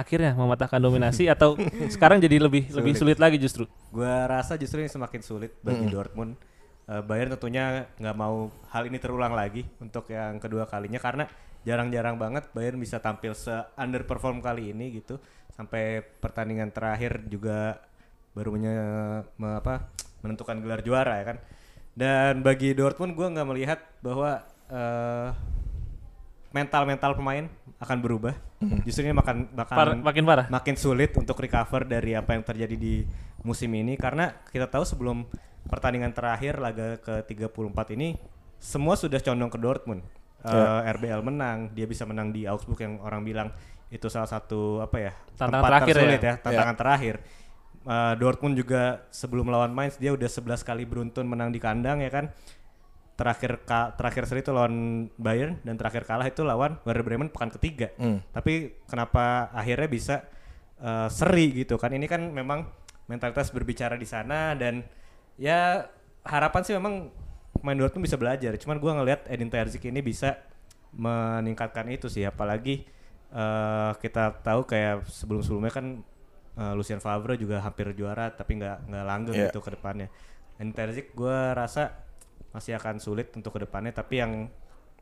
akhirnya 0.00 0.32
mematahkan 0.32 0.80
dominasi 0.80 1.28
atau 1.28 1.54
sekarang 1.92 2.18
jadi 2.18 2.40
lebih 2.40 2.66
sulit. 2.72 2.78
lebih 2.80 2.92
sulit 2.96 3.18
lagi 3.20 3.36
justru? 3.36 3.68
Gue 3.92 4.08
rasa 4.08 4.56
justru 4.56 4.80
ini 4.80 4.88
semakin 4.88 5.20
sulit 5.20 5.52
bagi 5.60 5.84
hmm. 5.84 5.92
Dortmund. 5.92 6.32
Uh, 6.90 7.04
Bayern 7.04 7.30
tentunya 7.36 7.86
nggak 8.00 8.16
mau 8.16 8.50
hal 8.72 8.88
ini 8.88 8.98
terulang 8.98 9.36
lagi 9.36 9.62
untuk 9.78 10.10
yang 10.10 10.42
kedua 10.42 10.66
kalinya 10.66 10.98
karena 10.98 11.28
jarang-jarang 11.62 12.16
banget 12.16 12.48
Bayern 12.56 12.80
bisa 12.80 12.98
tampil 12.98 13.36
se 13.36 13.52
underperform 13.76 14.40
kali 14.40 14.72
ini 14.72 14.98
gitu 14.98 15.20
sampai 15.54 16.00
pertandingan 16.00 16.72
terakhir 16.72 17.20
juga 17.28 17.84
baru 18.32 18.56
menye, 18.56 18.74
me, 19.36 19.60
apa, 19.60 19.92
menentukan 20.24 20.56
gelar 20.62 20.80
juara 20.80 21.20
ya 21.20 21.24
kan. 21.34 21.38
Dan 21.92 22.40
bagi 22.40 22.72
Dortmund 22.72 23.12
gue 23.12 23.26
nggak 23.28 23.48
melihat 23.48 23.80
bahwa 24.00 24.40
uh, 24.70 25.34
mental-mental 26.50 27.14
pemain 27.14 27.46
akan 27.78 27.98
berubah. 28.02 28.34
Hmm. 28.60 28.82
Justru 28.82 29.06
ini 29.06 29.14
makan 29.14 29.54
makan 29.54 29.74
Par, 29.74 29.88
makin 29.96 30.22
parah. 30.26 30.46
Makin 30.50 30.74
sulit 30.76 31.14
untuk 31.16 31.38
recover 31.38 31.86
dari 31.86 32.12
apa 32.18 32.34
yang 32.34 32.44
terjadi 32.44 32.76
di 32.76 33.06
musim 33.46 33.72
ini 33.72 33.96
karena 33.96 34.34
kita 34.52 34.68
tahu 34.68 34.84
sebelum 34.84 35.24
pertandingan 35.70 36.12
terakhir 36.12 36.58
laga 36.60 36.98
ke-34 37.00 37.78
ini 37.96 38.18
semua 38.60 38.98
sudah 38.98 39.22
condong 39.22 39.48
ke 39.48 39.58
Dortmund. 39.58 40.02
Uh, 40.40 40.80
ya. 40.84 40.96
RBL 40.96 41.20
menang, 41.20 41.68
dia 41.76 41.84
bisa 41.84 42.08
menang 42.08 42.32
di 42.32 42.48
Augsburg 42.48 42.80
yang 42.80 42.96
orang 43.04 43.20
bilang 43.24 43.48
itu 43.90 44.06
salah 44.06 44.30
satu 44.30 44.78
apa 44.78 44.96
ya 45.02 45.12
tantangan 45.34 45.50
tempat 45.50 45.70
terakhir 45.70 45.94
tersulit 45.98 46.22
ya, 46.22 46.30
ya 46.30 46.34
tantangan 46.38 46.76
ya. 46.76 46.80
terakhir 46.80 47.14
uh, 47.84 48.14
Dortmund 48.14 48.54
juga 48.54 48.82
sebelum 49.10 49.50
melawan 49.50 49.74
Mainz 49.74 49.98
dia 49.98 50.14
udah 50.14 50.30
11 50.30 50.62
kali 50.62 50.86
beruntun 50.86 51.26
menang 51.26 51.50
di 51.50 51.58
kandang 51.58 51.98
ya 51.98 52.10
kan 52.10 52.30
terakhir 53.20 53.60
ka, 53.68 53.92
terakhir 54.00 54.24
seri 54.24 54.40
itu 54.40 54.48
lawan 54.56 55.06
Bayern 55.20 55.60
dan 55.60 55.76
terakhir 55.76 56.08
kalah 56.08 56.24
itu 56.24 56.40
lawan 56.40 56.80
Werder 56.88 57.04
Bremen 57.04 57.28
pekan 57.28 57.52
ketiga 57.52 57.92
mm. 58.00 58.32
tapi 58.32 58.80
kenapa 58.88 59.52
akhirnya 59.52 59.88
bisa 59.92 60.16
uh, 60.80 61.12
seri 61.12 61.52
gitu 61.52 61.76
kan 61.76 61.92
ini 61.92 62.08
kan 62.08 62.32
memang 62.32 62.64
mentalitas 63.04 63.52
berbicara 63.52 64.00
di 64.00 64.08
sana 64.08 64.56
dan 64.56 64.80
ya 65.36 65.84
harapan 66.24 66.64
sih 66.64 66.72
memang 66.72 67.12
main 67.60 67.76
Dortmund 67.76 68.08
bisa 68.08 68.16
belajar 68.16 68.56
cuman 68.56 68.80
gue 68.80 68.92
ngelihat 68.96 69.20
Edin 69.28 69.52
Terzic 69.52 69.84
ini 69.84 70.00
bisa 70.00 70.40
meningkatkan 70.96 71.84
itu 71.92 72.08
sih 72.08 72.24
apalagi 72.24 72.88
uh, 73.34 73.92
kita 73.98 74.42
tahu 74.42 74.66
kayak 74.66 75.06
sebelum-sebelumnya 75.06 75.72
kan 75.72 75.86
uh, 76.58 76.72
Lucien 76.74 76.98
Favre 76.98 77.38
juga 77.38 77.62
hampir 77.62 77.90
juara 77.94 78.30
tapi 78.34 78.58
nggak 78.58 78.90
nggak 78.90 79.04
langgeng 79.06 79.36
yeah. 79.36 79.48
gitu 79.50 79.60
ke 79.62 79.70
depannya. 79.74 80.08
Dan 80.60 80.76
Terzic 80.76 81.16
gue 81.16 81.38
rasa 81.56 82.09
masih 82.50 82.74
akan 82.78 82.98
sulit 82.98 83.30
untuk 83.34 83.54
ke 83.54 83.62
depannya 83.62 83.94
tapi 83.94 84.18
yang 84.18 84.50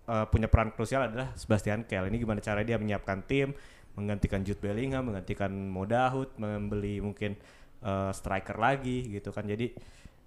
uh, 0.08 0.24
punya 0.26 0.48
peran 0.48 0.72
krusial 0.72 1.06
adalah 1.06 1.36
Sebastian 1.36 1.84
Kehl. 1.84 2.08
Ini 2.08 2.16
gimana 2.16 2.40
cara 2.40 2.64
dia 2.64 2.80
menyiapkan 2.80 3.22
tim, 3.28 3.52
menggantikan 3.94 4.40
Jude 4.42 4.58
Bellingham, 4.58 5.12
menggantikan 5.12 5.52
Modahut, 5.52 6.32
membeli 6.40 6.98
mungkin 7.04 7.36
uh, 7.84 8.10
striker 8.10 8.56
lagi 8.56 9.04
gitu 9.12 9.30
kan. 9.30 9.44
Jadi 9.44 9.76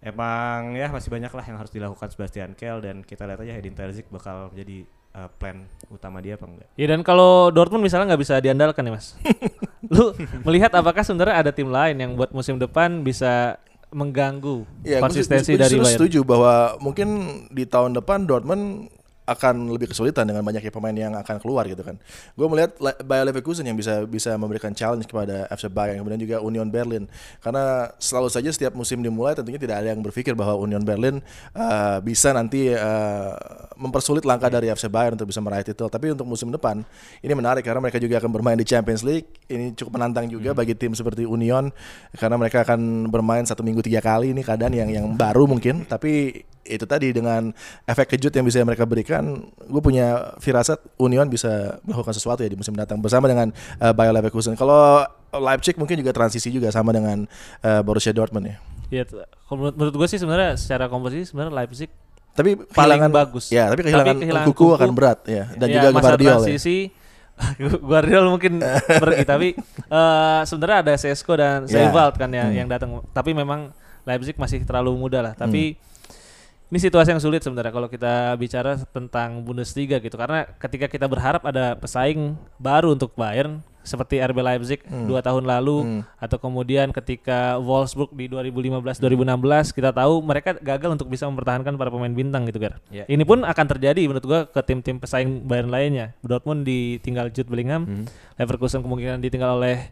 emang 0.02 0.74
ya 0.74 0.90
masih 0.90 1.10
banyak 1.14 1.34
lah 1.34 1.46
yang 1.46 1.58
harus 1.58 1.74
dilakukan 1.74 2.10
Sebastian 2.14 2.54
Kehl 2.54 2.82
dan 2.82 3.02
kita 3.02 3.26
lihat 3.26 3.42
aja 3.42 3.54
Edin 3.58 3.78
Terzic 3.78 4.10
bakal 4.10 4.50
jadi 4.54 4.86
uh, 5.18 5.30
plan 5.30 5.66
utama 5.90 6.22
dia 6.22 6.38
apa 6.38 6.46
enggak. 6.50 6.70
Iya 6.78 6.88
dan 6.98 7.02
kalau 7.06 7.50
Dortmund 7.54 7.86
misalnya 7.86 8.14
nggak 8.14 8.22
bisa 8.22 8.36
diandalkan 8.42 8.88
ya 8.88 8.92
mas, 8.94 9.14
lu 9.94 10.14
melihat 10.46 10.74
apakah 10.74 11.06
sebenarnya 11.06 11.36
ada 11.46 11.52
tim 11.54 11.70
lain 11.70 11.96
yang 11.98 12.12
buat 12.18 12.34
musim 12.34 12.58
depan 12.58 13.06
bisa 13.06 13.62
mengganggu 13.92 14.64
ya, 14.88 15.04
konsistensi 15.04 15.54
gue, 15.54 15.60
gue, 15.60 15.64
dari 15.68 15.78
Bayern? 15.80 15.92
setuju 15.96 16.20
bahwa 16.24 16.80
mungkin 16.80 17.08
di 17.52 17.68
tahun 17.68 17.96
depan 18.00 18.24
Dortmund 18.24 18.88
akan 19.22 19.70
lebih 19.70 19.94
kesulitan 19.94 20.26
dengan 20.26 20.42
banyaknya 20.42 20.74
pemain 20.74 20.96
yang 20.98 21.14
akan 21.14 21.38
keluar 21.38 21.70
gitu 21.70 21.86
kan. 21.86 21.96
Gue 22.34 22.48
melihat 22.50 22.74
Bayer 23.06 23.26
Leverkusen 23.30 23.62
yang 23.62 23.78
bisa 23.78 24.02
bisa 24.10 24.34
memberikan 24.34 24.74
challenge 24.74 25.06
kepada 25.06 25.46
FC 25.54 25.70
Bayern 25.70 26.02
kemudian 26.02 26.18
juga 26.18 26.42
Union 26.42 26.66
Berlin 26.68 27.06
karena 27.40 27.94
selalu 28.02 28.34
saja 28.34 28.50
setiap 28.50 28.74
musim 28.74 29.00
dimulai 29.06 29.38
tentunya 29.38 29.62
tidak 29.62 29.86
ada 29.86 29.94
yang 29.94 30.02
berpikir 30.02 30.34
bahwa 30.34 30.58
Union 30.58 30.82
Berlin 30.82 31.22
uh, 31.54 32.02
bisa 32.02 32.34
nanti 32.34 32.74
uh, 32.74 33.38
mempersulit 33.78 34.26
langkah 34.26 34.50
dari 34.50 34.74
FC 34.74 34.90
Bayern 34.90 35.14
untuk 35.14 35.30
bisa 35.30 35.40
meraih 35.40 35.70
titel. 35.70 35.86
Tapi 35.86 36.18
untuk 36.18 36.26
musim 36.26 36.50
depan 36.50 36.82
ini 37.22 37.34
menarik 37.38 37.62
karena 37.62 37.78
mereka 37.78 38.02
juga 38.02 38.18
akan 38.18 38.32
bermain 38.34 38.58
di 38.58 38.66
Champions 38.66 39.06
League. 39.06 39.30
Ini 39.46 39.78
cukup 39.78 40.02
menantang 40.02 40.26
juga 40.34 40.52
hmm. 40.52 40.58
bagi 40.58 40.74
tim 40.74 40.98
seperti 40.98 41.30
Union 41.30 41.70
karena 42.18 42.36
mereka 42.42 42.66
akan 42.66 43.08
bermain 43.08 43.46
satu 43.46 43.62
minggu 43.62 43.86
tiga 43.86 44.02
kali 44.02 44.34
ini 44.34 44.42
keadaan 44.42 44.74
yang 44.74 44.90
yang 44.90 45.06
baru 45.14 45.46
mungkin 45.46 45.86
tapi 45.86 46.44
itu 46.66 46.86
tadi 46.86 47.10
dengan 47.10 47.50
efek 47.90 48.16
kejut 48.16 48.32
yang 48.34 48.46
bisa 48.46 48.62
mereka 48.62 48.86
berikan, 48.86 49.50
gue 49.50 49.82
punya 49.82 50.38
firasat 50.38 50.78
Union 51.02 51.26
bisa 51.28 51.82
melakukan 51.82 52.14
sesuatu 52.14 52.46
ya 52.46 52.50
di 52.50 52.58
musim 52.58 52.78
datang 52.78 53.02
bersama 53.02 53.26
dengan 53.26 53.50
uh, 53.82 53.94
Bayer 53.94 54.14
Leverkusen. 54.14 54.54
Kalau 54.54 55.06
Leipzig 55.32 55.80
mungkin 55.80 55.98
juga 55.98 56.14
transisi 56.14 56.54
juga 56.54 56.70
sama 56.70 56.94
dengan 56.94 57.26
uh, 57.66 57.82
Borussia 57.82 58.14
Dortmund 58.14 58.52
ya. 58.52 58.58
Iya, 58.92 59.04
menurut, 59.48 59.76
menurut 59.80 59.96
gue 60.04 60.08
sih 60.12 60.20
sebenarnya 60.20 60.60
secara 60.60 60.92
komposisi 60.92 61.32
sebenarnya 61.32 61.54
Leipzig 61.56 61.90
tapi 62.32 62.56
kehilangan 62.56 63.12
bagus. 63.12 63.52
Ya, 63.52 63.68
tapi 63.68 63.84
kehilangan, 63.84 64.16
tapi 64.16 64.24
kehilangan 64.24 64.48
kuku, 64.48 64.64
kuku 64.64 64.76
akan 64.80 64.92
berat 64.96 65.20
ya 65.28 65.52
dan 65.60 65.68
ya, 65.68 65.74
juga 65.76 65.88
Guardiola. 66.00 66.40
Transisi 66.40 66.78
ya. 66.88 67.68
Guardiola 67.92 68.28
mungkin 68.32 68.54
pergi 68.88 69.24
tapi 69.28 69.48
uh, 69.92 70.42
sebenarnya 70.50 70.78
ada 70.88 70.94
Sesko 70.96 71.34
dan 71.36 71.68
Seivald 71.68 72.16
yeah. 72.16 72.22
kan 72.22 72.30
ya 72.32 72.46
hmm. 72.48 72.56
yang 72.56 72.68
datang. 72.72 72.90
Tapi 73.12 73.36
memang 73.36 73.76
Leipzig 74.08 74.40
masih 74.40 74.64
terlalu 74.64 74.96
muda 74.96 75.20
lah. 75.20 75.34
Tapi 75.36 75.76
hmm 75.76 75.91
ini 76.72 76.80
situasi 76.80 77.12
yang 77.12 77.20
sulit 77.20 77.44
sebenarnya 77.44 77.76
kalau 77.76 77.92
kita 77.92 78.32
bicara 78.40 78.80
tentang 78.96 79.44
Bundesliga 79.44 80.00
gitu 80.00 80.16
karena 80.16 80.48
ketika 80.56 80.88
kita 80.88 81.04
berharap 81.04 81.44
ada 81.44 81.76
pesaing 81.76 82.40
baru 82.56 82.96
untuk 82.96 83.12
Bayern 83.20 83.60
seperti 83.82 84.22
RB 84.22 84.40
Leipzig 84.40 84.80
hmm. 84.86 85.10
dua 85.10 85.20
tahun 85.26 85.44
lalu 85.44 85.84
hmm. 85.84 86.02
atau 86.22 86.38
kemudian 86.38 86.94
ketika 86.94 87.58
Wolfsburg 87.58 88.14
di 88.14 88.30
2015 88.30 89.02
2016 89.02 89.76
kita 89.76 89.90
tahu 89.92 90.22
mereka 90.22 90.56
gagal 90.62 90.96
untuk 90.96 91.10
bisa 91.10 91.26
mempertahankan 91.26 91.76
para 91.76 91.90
pemain 91.90 92.14
bintang 92.14 92.46
gitu 92.46 92.62
kan. 92.62 92.78
Yeah. 92.94 93.10
Ini 93.10 93.26
pun 93.26 93.42
akan 93.42 93.66
terjadi 93.68 94.06
menurut 94.06 94.26
gua 94.26 94.42
ke 94.46 94.62
tim-tim 94.64 95.02
pesaing 95.02 95.50
Bayern 95.50 95.74
lainnya. 95.74 96.14
Dortmund 96.22 96.62
ditinggal 96.62 97.34
Jude 97.34 97.50
Bellingham, 97.50 97.90
hmm. 97.90 98.06
Leverkusen 98.38 98.86
kemungkinan 98.86 99.18
ditinggal 99.20 99.58
oleh 99.58 99.90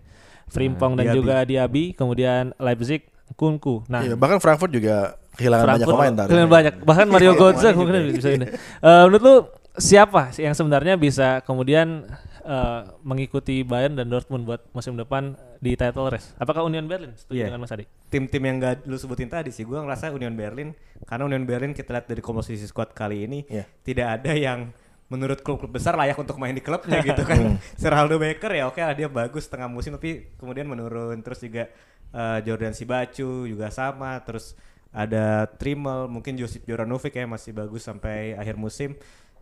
Frimpong 0.50 0.98
nah, 0.98 1.05
dan 1.05 1.05
Diaby. 1.09 1.17
juga 1.17 1.36
Diaby, 1.45 1.83
kemudian 1.93 2.53
Leipzig 2.57 3.05
Kunku. 3.38 3.86
Nah, 3.86 4.01
iya, 4.01 4.17
bahkan 4.17 4.41
Frankfurt 4.41 4.74
juga 4.74 5.13
kehilangan 5.39 5.65
Frankfurt, 5.65 5.88
banyak 5.88 5.96
pemain 5.96 6.13
tadi. 6.13 6.27
Kehilangan 6.27 6.51
banyak. 6.51 6.74
Bahkan 6.84 7.08
Mario 7.08 7.31
Götze 7.39 7.69
mungkin 7.72 7.96
bisa 8.12 8.29
ini. 8.36 8.46
Uh, 8.84 9.03
menurut 9.08 9.24
lu 9.24 9.36
siapa 9.79 10.36
yang 10.36 10.51
sebenarnya 10.51 11.00
bisa 11.00 11.39
kemudian 11.48 12.03
uh, 12.43 12.81
mengikuti 13.01 13.63
Bayern 13.63 13.96
dan 13.96 14.12
Dortmund 14.12 14.43
buat 14.43 14.62
musim 14.75 15.00
depan 15.00 15.39
di 15.63 15.79
title 15.79 16.12
race? 16.12 16.36
Apakah 16.36 16.67
Union 16.67 16.86
Berlin? 16.86 17.15
Setuju 17.15 17.39
yeah. 17.39 17.48
dengan 17.48 17.63
Mas 17.63 17.72
Adi? 17.72 17.88
Tim-tim 18.12 18.43
yang 18.43 18.58
gak 18.60 18.84
lu 18.84 19.00
sebutin 19.00 19.31
tadi 19.31 19.55
sih, 19.55 19.63
gue 19.63 19.79
ngerasa 19.79 20.12
Union 20.12 20.36
Berlin 20.36 20.75
karena 21.08 21.24
Union 21.29 21.48
Berlin 21.48 21.72
kita 21.72 21.96
lihat 21.96 22.12
dari 22.12 22.19
komposisi 22.19 22.67
squad 22.67 22.91
kali 22.91 23.24
ini 23.24 23.39
yeah. 23.48 23.65
tidak 23.86 24.19
ada 24.19 24.36
yang 24.36 24.75
menurut 25.10 25.41
klub-klub 25.41 25.74
besar 25.74 25.98
layak 25.98 26.22
untuk 26.22 26.38
main 26.38 26.53
di 26.53 26.62
klubnya 26.62 27.01
gitu 27.10 27.25
kan. 27.25 27.58
Sir 27.77 27.93
Aldo 27.93 28.22
Baker 28.22 28.53
ya 28.53 28.69
oke 28.69 28.77
lah 28.77 28.93
dia 28.93 29.10
bagus 29.10 29.50
setengah 29.50 29.65
musim 29.65 29.98
tapi 29.98 30.38
kemudian 30.38 30.69
menurun 30.69 31.17
terus 31.25 31.41
juga 31.41 31.65
eh, 32.13 32.39
Jordan 32.46 32.77
Sibacu 32.77 33.50
juga 33.50 33.74
sama 33.74 34.22
terus 34.22 34.53
ada 34.89 35.46
Trimel 35.46 36.10
mungkin 36.10 36.34
Josip 36.34 36.65
Joranovic 36.65 37.13
ya 37.13 37.29
masih 37.29 37.53
bagus 37.53 37.86
sampai 37.86 38.34
akhir 38.34 38.58
musim. 38.58 38.98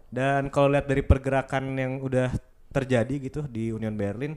Dan 0.08 0.52
kalau 0.52 0.72
lihat 0.72 0.88
dari 0.88 1.04
pergerakan 1.04 1.76
yang 1.76 2.00
udah 2.04 2.32
terjadi 2.72 3.16
gitu 3.32 3.42
di 3.48 3.72
Union 3.72 3.96
Berlin 3.96 4.36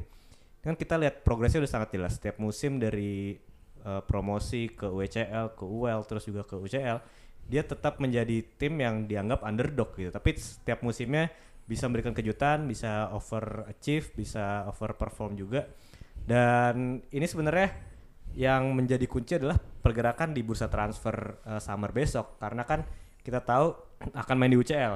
kan 0.61 0.77
kita 0.77 1.01
lihat 1.01 1.27
progresnya 1.27 1.63
udah 1.63 1.73
sangat 1.73 1.99
jelas. 1.99 2.19
Setiap 2.19 2.39
musim 2.39 2.79
dari 2.79 3.35
eh, 3.83 4.03
promosi 4.07 4.71
ke 4.71 4.87
WCL 4.87 5.59
ke 5.59 5.65
UL 5.67 6.01
terus 6.07 6.27
juga 6.27 6.47
ke 6.47 6.55
UCL 6.55 6.99
dia 7.51 7.67
tetap 7.67 7.99
menjadi 7.99 8.47
tim 8.61 8.79
yang 8.79 9.11
dianggap 9.11 9.43
underdog 9.43 9.91
gitu. 9.99 10.15
Tapi 10.15 10.39
setiap 10.39 10.87
musimnya 10.87 11.27
bisa 11.67 11.87
memberikan 11.87 12.15
kejutan 12.15 12.67
bisa 12.67 13.11
overachieve 13.11 14.15
bisa 14.15 14.67
overperform 14.71 15.35
juga. 15.35 15.67
Dan 16.23 17.03
ini 17.11 17.27
sebenarnya 17.27 17.90
yang 18.35 18.71
menjadi 18.73 19.03
kunci 19.05 19.37
adalah 19.37 19.59
pergerakan 19.59 20.31
di 20.31 20.41
bursa 20.41 20.67
transfer 20.67 21.15
eh, 21.45 21.61
summer 21.61 21.91
besok. 21.91 22.39
Karena 22.39 22.63
kan 22.63 22.83
kita 23.21 23.41
tahu 23.41 23.75
akan 24.23 24.37
main 24.37 24.51
di 24.51 24.59
UCL 24.59 24.95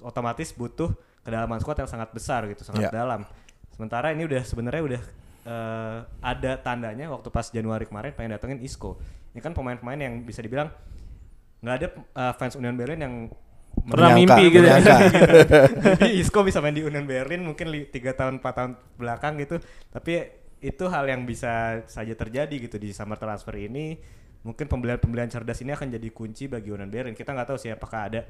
otomatis 0.00 0.56
butuh 0.56 0.88
kedalaman 1.20 1.60
squad 1.60 1.76
yang 1.76 1.90
sangat 1.90 2.08
besar 2.10 2.48
gitu 2.48 2.64
sangat 2.64 2.88
Ya. 2.88 2.92
dalam. 2.94 3.28
Sementara 3.70 4.12
ini 4.12 4.24
udah 4.24 4.40
sebenarnya 4.40 4.82
udah 4.82 5.02
eh, 5.44 5.98
ada 6.20 6.52
tandanya 6.56 7.08
waktu 7.08 7.28
pas 7.28 7.48
Januari 7.48 7.84
kemarin 7.84 8.12
pengen 8.12 8.36
datengin 8.36 8.60
Isco. 8.60 8.96
Ini 9.30 9.40
kan 9.40 9.52
pemain-pemain 9.52 10.00
yang 10.00 10.24
bisa 10.24 10.40
dibilang 10.40 10.72
nggak 11.60 11.74
ada 11.76 11.86
eh, 11.92 12.32
fans 12.36 12.56
Union 12.56 12.74
Berlin 12.74 13.00
yang 13.00 13.14
Pernah 13.70 14.18
Menyangka, 14.18 14.34
mimpi 14.34 14.44
gitu. 14.50 14.66
ya. 14.66 14.76
Isco 16.20 16.42
bisa 16.42 16.58
main 16.58 16.74
di 16.74 16.82
Union 16.82 17.06
Berlin 17.06 17.46
mungkin 17.46 17.70
tiga 17.88 18.12
tahun 18.12 18.42
empat 18.42 18.52
tahun 18.52 18.72
belakang 18.98 19.38
gitu. 19.38 19.62
Tapi 19.88 20.39
itu 20.60 20.84
hal 20.92 21.08
yang 21.08 21.24
bisa 21.24 21.80
saja 21.88 22.12
terjadi 22.12 22.52
gitu 22.68 22.76
di 22.76 22.92
summer 22.92 23.16
transfer 23.16 23.56
ini 23.56 23.96
mungkin 24.40 24.68
pembelian-pembelian 24.68 25.28
cerdas 25.28 25.60
ini 25.60 25.72
akan 25.76 25.92
jadi 25.92 26.08
kunci 26.12 26.48
bagi 26.48 26.72
Union 26.72 26.88
Berlin 26.88 27.16
kita 27.16 27.32
nggak 27.32 27.48
tahu 27.52 27.58
sih 27.60 27.72
apakah 27.72 28.08
ada 28.08 28.20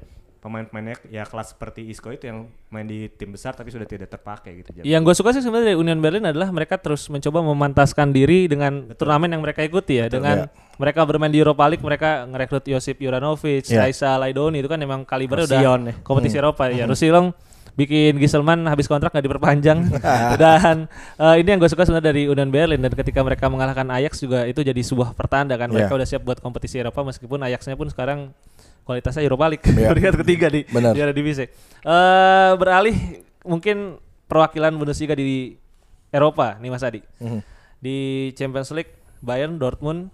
pemain-pemainnya 0.41 0.97
ya 1.13 1.21
kelas 1.21 1.53
seperti 1.53 1.85
Isco 1.85 2.09
itu 2.09 2.25
yang 2.25 2.49
main 2.73 2.89
di 2.89 3.05
tim 3.13 3.29
besar 3.29 3.53
tapi 3.53 3.69
sudah 3.69 3.85
tidak 3.85 4.09
terpakai 4.09 4.65
gitu. 4.65 4.81
Yang 4.81 5.01
gue 5.05 5.15
suka 5.21 5.29
sih 5.37 5.45
sebenarnya 5.45 5.71
dari 5.71 5.77
Union 5.77 6.01
Berlin 6.01 6.25
adalah 6.25 6.49
mereka 6.49 6.81
terus 6.81 7.05
mencoba 7.13 7.45
memantaskan 7.45 8.09
diri 8.09 8.49
dengan 8.49 8.89
turnamen 8.97 9.29
yang 9.29 9.45
mereka 9.45 9.61
ikuti 9.61 10.01
ya. 10.01 10.09
dengan 10.09 10.49
mereka 10.81 11.05
bermain 11.05 11.29
di 11.29 11.37
Europa 11.37 11.69
League, 11.69 11.85
mereka 11.85 12.25
ngerekrut 12.25 12.65
Josip 12.65 12.97
Juranovic, 12.97 13.69
Ya. 13.69 13.85
Raisa 13.85 14.17
Laidoni 14.17 14.65
itu 14.65 14.69
kan 14.71 14.81
emang 14.81 15.05
kalibernya 15.05 15.45
udah 15.45 15.61
ya. 15.61 15.93
kompetisi 16.01 16.41
Eropa 16.41 16.73
ya. 16.73 16.89
Rusilong 16.89 17.37
bikin 17.71 18.17
Giselman 18.17 18.65
habis 18.65 18.85
kontrak 18.85 19.09
nggak 19.09 19.23
diperpanjang 19.23 19.79
dan 20.41 20.85
eh, 21.15 21.35
ini 21.39 21.47
yang 21.47 21.59
gue 21.59 21.67
suka 21.67 21.83
sebenarnya 21.83 22.09
dari 22.09 22.23
Union 22.25 22.49
Berlin 22.49 22.77
dan 22.77 22.91
ketika 22.91 23.21
mereka 23.21 23.47
mengalahkan 23.47 23.87
Ajax 23.89 24.19
juga 24.19 24.43
itu 24.43 24.59
jadi 24.59 24.77
sebuah 24.77 25.13
pertanda 25.13 25.55
kan 25.55 25.67
mereka 25.67 25.91
Ya. 25.91 25.97
udah 25.97 26.07
siap 26.07 26.21
buat 26.21 26.37
kompetisi 26.37 26.77
Eropa 26.77 26.99
meskipun 27.01 27.39
Ajaxnya 27.41 27.73
pun 27.73 27.87
sekarang 27.87 28.35
kualitasnya 28.81 29.23
Europa 29.23 29.45
League 29.47 29.65
Ya. 29.77 29.89
peringkat 29.89 30.15
ketiga 30.21 30.47
di 30.47 30.67
Benar. 30.67 30.91
di 30.93 31.01
divisi. 31.13 31.45
Eh 31.81 32.51
beralih 32.55 32.97
mungkin 33.41 33.97
perwakilan 34.27 34.75
Bundesliga 34.75 35.13
di 35.13 35.55
Eropa 36.09 36.59
nih 36.59 36.69
Mas 36.69 36.83
Adi. 36.83 36.99
Mhm. 37.19 37.39
Di 37.79 37.97
Champions 38.35 38.69
League 38.71 38.93
Bayern, 39.21 39.57
Dortmund, 39.57 40.11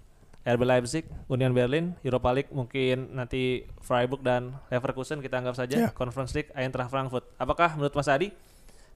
RB 0.48 0.62
Leipzig, 0.64 1.04
Union 1.26 1.52
Berlin, 1.52 1.92
Europa 2.00 2.32
League 2.32 2.48
mungkin 2.48 3.12
nanti 3.12 3.68
Freiburg 3.78 4.22
dan 4.22 4.56
Leverkusen 4.68 5.20
kita 5.20 5.36
anggap 5.36 5.52
saja 5.54 5.76
Ya. 5.76 5.88
Conference 5.92 6.32
League 6.32 6.48
Eintracht 6.52 6.88
Frankfurt. 6.88 7.28
Apakah 7.36 7.76
menurut 7.76 7.92
Mas 7.92 8.08
Adi 8.08 8.32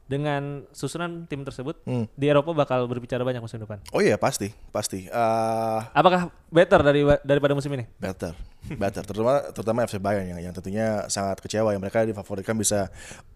dengan 0.02 0.66
susunan 0.72 1.24
tim 1.24 1.40
tersebut 1.40 1.78
Hmm. 1.84 2.08
di 2.12 2.26
Eropa 2.26 2.50
bakal 2.52 2.84
berbicara 2.84 3.22
banyak 3.22 3.38
musim 3.38 3.60
depan? 3.60 3.78
Oh 3.92 4.00
iya 4.00 4.16
pasti, 4.16 4.50
pasti. 4.68 5.06
Eh, 5.06 5.80
Apakah 5.92 6.32
better 6.52 6.84
dari 6.84 7.00
daripada 7.24 7.56
musim 7.56 7.72
ini? 7.72 7.88
better, 7.96 8.36
better. 8.76 9.02
Terutama 9.02 9.40
terutama 9.50 9.78
FC 9.82 9.96
Bayern 9.96 10.28
yang 10.28 10.40
yang 10.44 10.52
tentunya 10.52 11.08
sangat 11.08 11.40
kecewa 11.40 11.72
yang 11.72 11.80
mereka 11.80 12.04
difavoritkan 12.04 12.52
bisa 12.54 12.92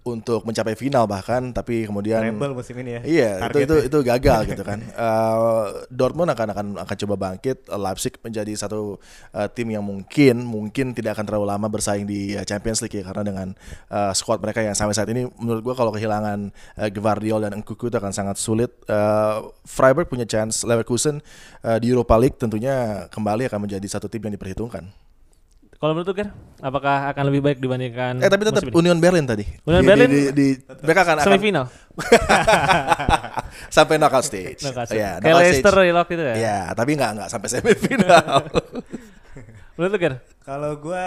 untuk 0.06 0.46
mencapai 0.46 0.78
final 0.78 1.08
bahkan, 1.08 1.50
tapi 1.50 1.82
kemudian 1.82 2.22
Treble 2.22 2.54
musim 2.54 2.76
ini 2.78 2.90
ya 2.94 3.00
Iya, 3.02 3.30
itu 3.32 3.42
targetnya. 3.42 3.64
itu 3.66 3.76
itu 3.90 3.98
gagal 4.06 4.40
gitu 4.54 4.62
kan. 4.62 4.78
Eh, 4.84 5.66
Dortmund 5.90 6.30
akan 6.30 6.48
akan 6.54 6.66
akan 6.84 6.96
coba 7.02 7.14
bangkit. 7.16 7.66
Leipzig 7.66 8.14
menjadi 8.22 8.52
satu 8.54 9.00
eh, 9.34 9.48
tim 9.50 9.66
yang 9.72 9.82
mungkin 9.82 10.46
mungkin 10.46 10.94
tidak 10.94 11.18
akan 11.18 11.24
terlalu 11.26 11.46
lama 11.50 11.66
bersaing 11.66 12.06
di 12.06 12.36
eh, 12.36 12.44
Champions 12.46 12.84
League 12.84 12.94
ya 12.94 13.02
karena 13.02 13.24
dengan 13.26 13.48
eh, 13.90 14.12
squad 14.14 14.38
mereka 14.38 14.62
yang 14.62 14.76
sampai 14.76 14.94
saat 14.94 15.10
ini 15.10 15.26
menurut 15.40 15.64
gua 15.64 15.74
kalau 15.74 15.90
kehilangan 15.90 16.52
eh, 16.78 16.90
Gvardiol 16.92 17.42
dan 17.48 17.58
Nkunku 17.58 17.88
itu 17.88 17.96
akan 17.98 18.12
sangat 18.14 18.36
sulit. 18.38 18.70
Eh, 18.86 19.36
Freiburg 19.66 20.06
punya 20.06 20.28
chance 20.28 20.62
Leverkusen 20.62 21.18
eh, 21.66 21.78
di 21.82 21.90
Europa 21.90 22.14
League 22.14 22.38
tentunya 22.38 23.05
kembali 23.08 23.48
akan 23.48 23.60
menjadi 23.64 23.86
satu 23.86 24.06
tim 24.06 24.22
yang 24.22 24.34
diperhitungkan. 24.34 24.86
Kalau 25.76 25.92
menurut 25.92 26.08
Ger, 26.16 26.32
apakah 26.64 27.12
akan 27.12 27.24
lebih 27.28 27.44
baik 27.44 27.58
dibandingkan 27.60 28.16
Eh 28.24 28.32
tapi 28.32 28.48
tetap 28.48 28.64
musim 28.64 28.72
ini? 28.72 28.80
Union 28.80 28.96
Berlin 28.96 29.28
tadi. 29.28 29.44
Union 29.68 29.84
Di- 29.84 29.88
Berlin 29.92 30.08
di, 30.08 30.16
di- 30.16 30.32
di- 30.32 30.56
mereka 30.80 31.00
akan, 31.04 31.16
akan 31.20 31.26
semifinal? 31.28 31.64
sampai 33.76 33.94
knockout 34.00 34.24
stage. 34.24 34.64
Knockout 34.64 34.88
stage. 34.88 35.04
Iya, 35.04 35.10
Kayak 35.20 35.36
Leicester. 35.36 35.72
Lock 35.92 36.08
gitu 36.08 36.24
ya? 36.24 36.34
Iya, 36.34 36.58
tapi 36.72 36.90
nggak 36.96 37.10
nggak 37.20 37.28
sampai 37.28 37.48
semifinal. 37.52 38.36
Menurut 39.76 39.92
Ger? 40.00 40.14
Kalau 40.40 40.72
gua 40.80 41.06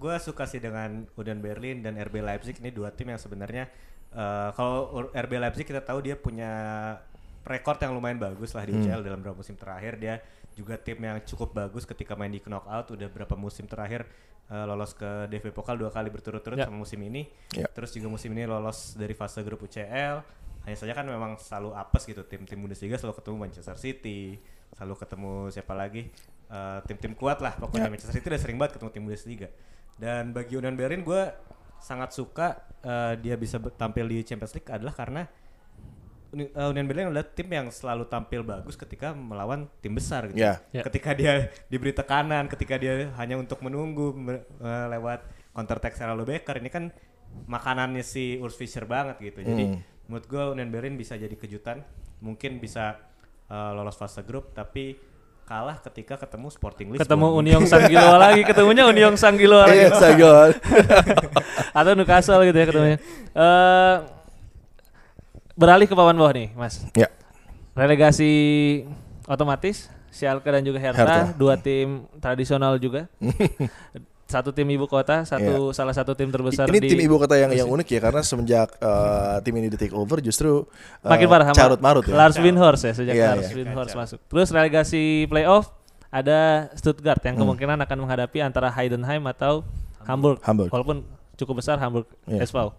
gua 0.00 0.16
suka 0.16 0.48
sih 0.48 0.64
dengan 0.64 1.04
Union 1.20 1.38
Berlin 1.44 1.84
dan 1.84 2.00
RB 2.00 2.24
Leipzig 2.24 2.56
ini 2.56 2.72
dua 2.72 2.88
tim 2.96 3.12
yang 3.12 3.20
sebenarnya 3.20 3.68
eh, 4.16 4.48
kalau 4.56 5.12
RB 5.12 5.32
Leipzig 5.36 5.68
kita 5.68 5.84
tahu 5.84 6.00
dia 6.00 6.16
punya 6.16 6.48
rekor 7.44 7.76
yang 7.76 7.92
lumayan 7.92 8.16
bagus 8.16 8.56
lah 8.56 8.64
di 8.64 8.72
UCL 8.72 9.00
dalam 9.00 9.20
beberapa 9.20 9.40
musim 9.40 9.56
terakhir 9.56 10.00
dia 10.00 10.20
juga 10.60 10.76
tim 10.76 11.00
yang 11.00 11.16
cukup 11.24 11.56
bagus 11.56 11.82
ketika 11.82 12.12
main 12.12 12.28
di 12.28 12.38
knockout 12.38 12.92
udah 12.92 13.08
berapa 13.08 13.32
musim 13.34 13.64
terakhir 13.64 14.04
eh, 14.46 14.64
lolos 14.64 14.92
ke 14.92 15.08
DFB 15.26 15.50
Pokal 15.50 15.76
dua 15.76 15.88
kali 15.88 16.08
berturut-turut 16.08 16.54
Ya. 16.54 16.68
sama 16.68 16.76
musim 16.78 17.00
ini 17.00 17.24
Ya. 17.52 17.64
terus 17.66 17.90
juga 17.90 18.06
musim 18.06 18.28
ini 18.30 18.44
lolos 18.44 18.92
dari 18.94 19.12
fase 19.12 19.40
grup 19.40 19.62
UCL 19.62 20.16
hanya 20.60 20.76
saja 20.76 20.92
kan 20.92 21.08
memang 21.08 21.40
selalu 21.40 21.72
apes 21.72 22.04
gitu 22.04 22.20
tim-tim 22.22 22.60
Bundesliga 22.60 22.94
selalu 22.94 23.16
ketemu 23.16 23.36
Manchester 23.40 23.76
City 23.76 24.36
selalu 24.72 24.94
ketemu 24.98 25.32
siapa 25.48 25.72
lagi 25.72 26.12
Eh, 26.50 26.80
tim-tim 26.82 27.14
kuat 27.14 27.38
lah 27.38 27.54
pokoknya 27.54 27.86
Ya. 27.86 27.90
Manchester 27.94 28.10
City 28.12 28.26
udah 28.26 28.42
sering 28.42 28.58
banget 28.58 28.74
ketemu 28.74 28.90
tim 28.90 29.02
Bundesliga 29.06 29.48
dan 29.96 30.30
bagi 30.30 30.58
Union 30.58 30.74
Berlin 30.74 31.00
gue 31.00 31.22
sangat 31.78 32.10
suka 32.10 32.58
eh, 32.82 33.14
dia 33.18 33.38
bisa 33.38 33.56
tampil 33.70 34.04
di 34.04 34.20
Champions 34.20 34.52
League 34.52 34.66
adalah 34.66 34.90
karena 34.90 35.22
Union 36.32 36.86
Berlin 36.86 37.06
adalah 37.08 37.26
tim 37.26 37.46
yang 37.46 37.68
selalu 37.68 38.06
tampil 38.06 38.40
bagus 38.40 38.74
ketika 38.74 39.10
melawan 39.10 39.66
tim 39.78 39.90
besar 39.90 40.30
gitu. 40.30 40.38
Ya. 40.38 40.62
Ya. 40.70 40.82
Ketika 40.82 41.10
dia 41.10 41.32
diberi 41.66 41.90
tekanan, 41.90 42.46
ketika 42.46 42.74
dia 42.74 43.10
hanya 43.14 43.34
untuk 43.34 43.58
menunggu 43.60 44.12
me- 44.12 44.46
eh, 44.56 44.86
lewat 44.88 45.26
counter 45.50 45.76
attack 45.76 45.94
Seralo 45.94 46.22
Becker 46.22 46.56
ini 46.56 46.68
kan 46.68 46.94
makanannya 47.44 48.00
si 48.00 48.38
Urs 48.38 48.54
Fischer 48.54 48.84
banget 48.84 49.18
gitu. 49.20 49.42
Jadi 49.42 49.64
Hmm. 49.68 49.78
menurut 50.06 50.24
gue 50.24 50.42
Union 50.52 50.68
Berlin 50.68 50.94
bisa 50.94 51.14
jadi 51.14 51.32
kejutan, 51.32 51.82
mungkin 52.18 52.58
bisa 52.58 52.98
eh, 53.46 53.70
lolos 53.74 53.94
fase 53.94 54.22
grup 54.22 54.54
tapi 54.54 54.94
kalah 55.42 55.82
ketika 55.82 56.14
ketemu 56.14 56.46
Sporting 56.48 56.94
Lisbon. 56.94 57.02
Ketemu 57.02 57.26
Union 57.34 57.62
Sanggilo 57.66 58.14
lagi, 58.22 58.46
ketemunya 58.46 58.86
Union 58.86 59.18
Sanggilo 59.18 59.58
lagi. 59.58 59.82
Iya, 59.82 59.90
Sagol. 59.92 60.54
Atau 61.78 61.92
Newcastle 61.92 62.46
gitu 62.46 62.54
ya 62.54 62.66
ketemunya. 62.66 62.98
Eh 63.32 63.96
beralih 65.60 65.84
ke 65.84 65.92
papan 65.92 66.16
bawah 66.16 66.32
nih, 66.32 66.48
Mas. 66.56 66.80
Ya. 66.96 67.12
Relegasi 67.76 68.32
otomatis 69.28 69.92
Schalke 70.10 70.48
dan 70.48 70.64
juga 70.64 70.80
Hertha, 70.80 71.04
Hertha. 71.04 71.20
dua 71.36 71.54
tim 71.60 72.08
tradisional 72.18 72.80
juga. 72.80 73.06
satu 74.30 74.54
tim 74.54 74.62
ibu 74.70 74.86
kota, 74.86 75.26
satu 75.26 75.74
salah 75.74 75.90
satu 75.90 76.14
tim 76.14 76.30
terbesar 76.30 76.70
ini 76.70 76.78
di 76.78 76.94
tim 76.94 77.02
ibu 77.02 77.18
kota 77.18 77.34
yang 77.34 77.50
yang 77.50 77.66
unik 77.66 77.88
ya 77.90 78.00
karena 78.00 78.22
semenjak 78.22 78.78
eh, 78.78 79.36
tim 79.42 79.54
ini 79.58 79.66
di 79.66 79.74
take 79.74 79.90
over 79.90 80.22
justru 80.22 80.70
eh, 81.02 81.10
makin 81.10 81.26
parah 81.26 81.50
carut 81.50 81.82
marut 81.82 82.06
ya. 82.06 82.14
Lars 82.14 82.38
Windhorst 82.38 82.86
ya 82.86 82.92
sejak 82.94 83.14
Iya, 83.14 83.34
Lars 83.34 83.50
iya. 83.50 83.58
Windhorst 83.58 83.94
masuk. 83.98 84.18
Terus 84.30 84.48
relegasi 84.54 85.26
playoff 85.26 85.74
ada 86.14 86.70
Stuttgart 86.78 87.18
yang 87.26 87.42
kemungkinan 87.42 87.78
akan 87.82 87.98
menghadapi 88.06 88.38
antara 88.38 88.70
Heidenheim 88.70 89.26
atau 89.26 89.66
Hamburg. 90.06 90.38
Hamburg. 90.46 90.70
Walaupun 90.70 91.02
cukup 91.34 91.58
besar 91.58 91.82
Hamburg 91.82 92.06
Iya. 92.30 92.46
SV. 92.46 92.70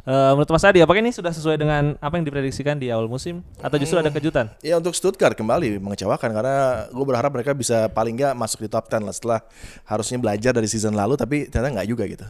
Eh, 0.00 0.30
menurut 0.32 0.48
Mas 0.48 0.64
Adi, 0.64 0.80
apakah 0.80 1.00
ini 1.04 1.12
sudah 1.12 1.28
sesuai 1.28 1.60
dengan 1.60 1.92
apa 2.00 2.16
yang 2.16 2.24
diprediksikan 2.24 2.80
di 2.80 2.88
awal 2.88 3.04
musim 3.04 3.44
atau 3.60 3.76
justru 3.76 4.00
ada 4.00 4.08
kejutan? 4.08 4.48
Ya 4.64 4.80
untuk 4.80 4.96
Stuttgart 4.96 5.36
kembali 5.36 5.76
mengecewakan 5.76 6.30
karena 6.32 6.56
gue 6.88 7.04
berharap 7.04 7.28
mereka 7.28 7.52
bisa 7.52 7.84
paling 7.92 8.16
nggak 8.16 8.32
masuk 8.32 8.64
di 8.64 8.68
top 8.72 8.88
10 8.88 9.04
lah 9.04 9.12
setelah 9.12 9.40
harusnya 9.84 10.16
belajar 10.16 10.56
dari 10.56 10.66
season 10.66 10.96
lalu 10.96 11.20
tapi 11.20 11.52
ternyata 11.52 11.80
nggak 11.80 11.88
juga 11.88 12.08
gitu. 12.08 12.24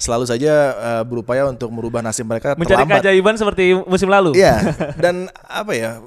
Selalu 0.00 0.24
saja 0.24 0.52
eh, 0.72 1.02
berupaya 1.04 1.50
untuk 1.50 1.68
merubah 1.68 2.00
nasib 2.00 2.24
mereka 2.24 2.54
Mencari 2.54 2.86
terlambat. 2.86 3.02
keajaiban 3.02 3.34
seperti 3.36 3.74
musim 3.84 4.06
lalu. 4.08 4.32
Iya, 4.38 4.56
dan 5.04 5.26
apa 5.44 5.72
ya? 5.74 6.00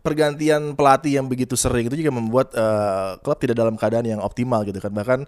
Pergantian 0.00 0.74
pelatih 0.74 1.20
yang 1.20 1.26
begitu 1.26 1.54
sering 1.54 1.86
itu 1.88 1.96
juga 2.00 2.12
membuat 2.12 2.48
eh, 2.54 3.10
klub 3.20 3.38
tidak 3.40 3.56
dalam 3.56 3.74
keadaan 3.74 4.06
yang 4.06 4.20
optimal 4.20 4.64
gitu 4.64 4.78
kan. 4.80 4.92
Bahkan 4.92 5.20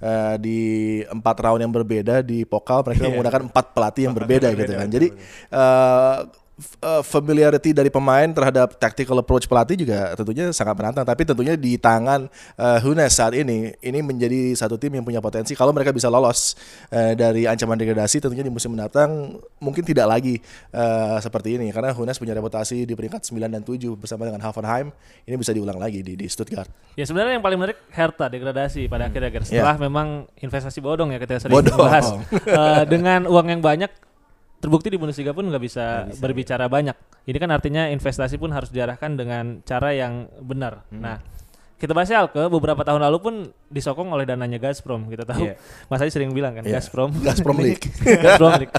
eh, 0.00 0.34
di 0.40 0.60
empat 1.06 1.36
round 1.40 1.60
yang 1.62 1.72
berbeda 1.72 2.22
di 2.24 2.42
pokal 2.44 2.82
mereka 2.86 3.08
menggunakan 3.08 3.42
empat 3.50 3.64
pelatih 3.76 4.02
yang 4.10 4.14
berbeda 4.14 4.48
gitu 4.54 4.72
kan. 4.74 4.88
Jadi 4.88 5.08
eh, 5.50 6.16
eh, 6.60 7.02
familiarity 7.02 7.72
dari 7.72 7.88
pemain 7.88 8.28
terhadap 8.28 8.76
tactical 8.76 9.18
approach 9.18 9.48
pelatih 9.48 9.80
juga 9.80 10.12
tentunya 10.14 10.52
sangat 10.52 10.76
menantang. 10.76 11.04
Tapi 11.08 11.22
tentunya 11.24 11.54
di 11.56 11.80
tangan 11.80 12.28
eh, 12.56 12.78
Hunes 12.84 13.12
saat 13.16 13.32
ini 13.32 13.72
ini 13.80 13.98
menjadi 14.04 14.52
satu 14.54 14.76
tim 14.76 14.92
yang 14.94 15.04
punya 15.04 15.18
potensi 15.24 15.56
kalau 15.56 15.72
mereka 15.72 15.90
bisa 15.90 16.12
lolos 16.12 16.54
eh, 16.92 17.16
dari 17.16 17.48
ancaman 17.48 17.80
degradasi 17.80 18.20
tentunya 18.20 18.44
di 18.44 18.52
musim 18.52 18.76
mendatang 18.76 19.40
mungkin 19.58 19.82
tidak 19.82 20.06
lagi 20.06 20.38
eh, 20.70 21.18
seperti 21.18 21.56
ini 21.56 21.72
karena 21.72 21.96
Hunes 21.96 22.20
punya 22.20 22.36
reputasi 22.36 22.84
di 22.84 22.92
peringkat 22.92 23.24
9 23.24 23.48
dan 23.48 23.62
7 23.64 23.80
bersama 23.96 24.28
dengan 24.28 24.44
Hoffenheim 24.44 24.92
ini 25.24 25.36
bisa 25.40 25.50
diulang 25.56 25.80
lagi 25.80 26.04
di, 26.04 26.14
di 26.14 26.26
Stuttgart. 26.28 26.68
Ya 26.94 27.08
sebenarnya 27.08 27.40
yang 27.40 27.44
paling 27.44 27.58
menarik 27.58 27.78
Hertha 27.90 28.28
degradasi 28.28 28.86
pada 28.90 29.08
akhirnya 29.08 29.30
Ger. 29.32 29.44
Setelah 29.46 29.76
memang 29.80 30.28
investasi 30.36 30.78
bodong 30.84 31.14
ya 31.14 31.18
kita 31.22 31.40
sering 31.40 31.56
Bodong. 31.56 31.78
bahas. 31.78 32.06
Eh, 32.50 32.84
dengan 32.88 33.30
uang 33.30 33.46
yang 33.46 33.62
banyak 33.62 33.90
terbukti 34.60 34.92
di 34.92 35.00
Bundesliga 35.00 35.32
pun 35.32 35.48
nggak 35.48 35.62
bisa, 35.64 36.04
berbicara 36.20 36.68
banyak. 36.68 36.94
Ini 37.24 37.36
kan 37.40 37.50
artinya 37.50 37.88
investasi 37.88 38.36
pun 38.36 38.52
harus 38.52 38.68
diarahkan 38.68 39.16
dengan 39.16 39.64
cara 39.64 39.92
yang 39.96 40.28
benar. 40.40 40.84
Nah, 40.92 41.16
kita 41.80 41.96
bahas 41.96 42.12
Schalke 42.12 42.44
beberapa 42.52 42.84
tahun 42.84 43.00
lalu 43.08 43.18
pun 43.24 43.34
disokong 43.72 44.12
oleh 44.12 44.28
dananya 44.28 44.60
Gazprom. 44.60 45.08
Kita 45.08 45.24
tahu 45.24 45.48
Iya. 45.48 45.56
Mas 45.88 46.04
Adi 46.04 46.12
sering 46.12 46.36
bilang 46.36 46.52
kan 46.52 46.64
Iya. 46.68 46.76
Gazprom. 46.76 47.08
Gazprom 47.24 47.56
League. 47.64 47.88
Gazprom 48.04 48.52
League. 48.60 48.74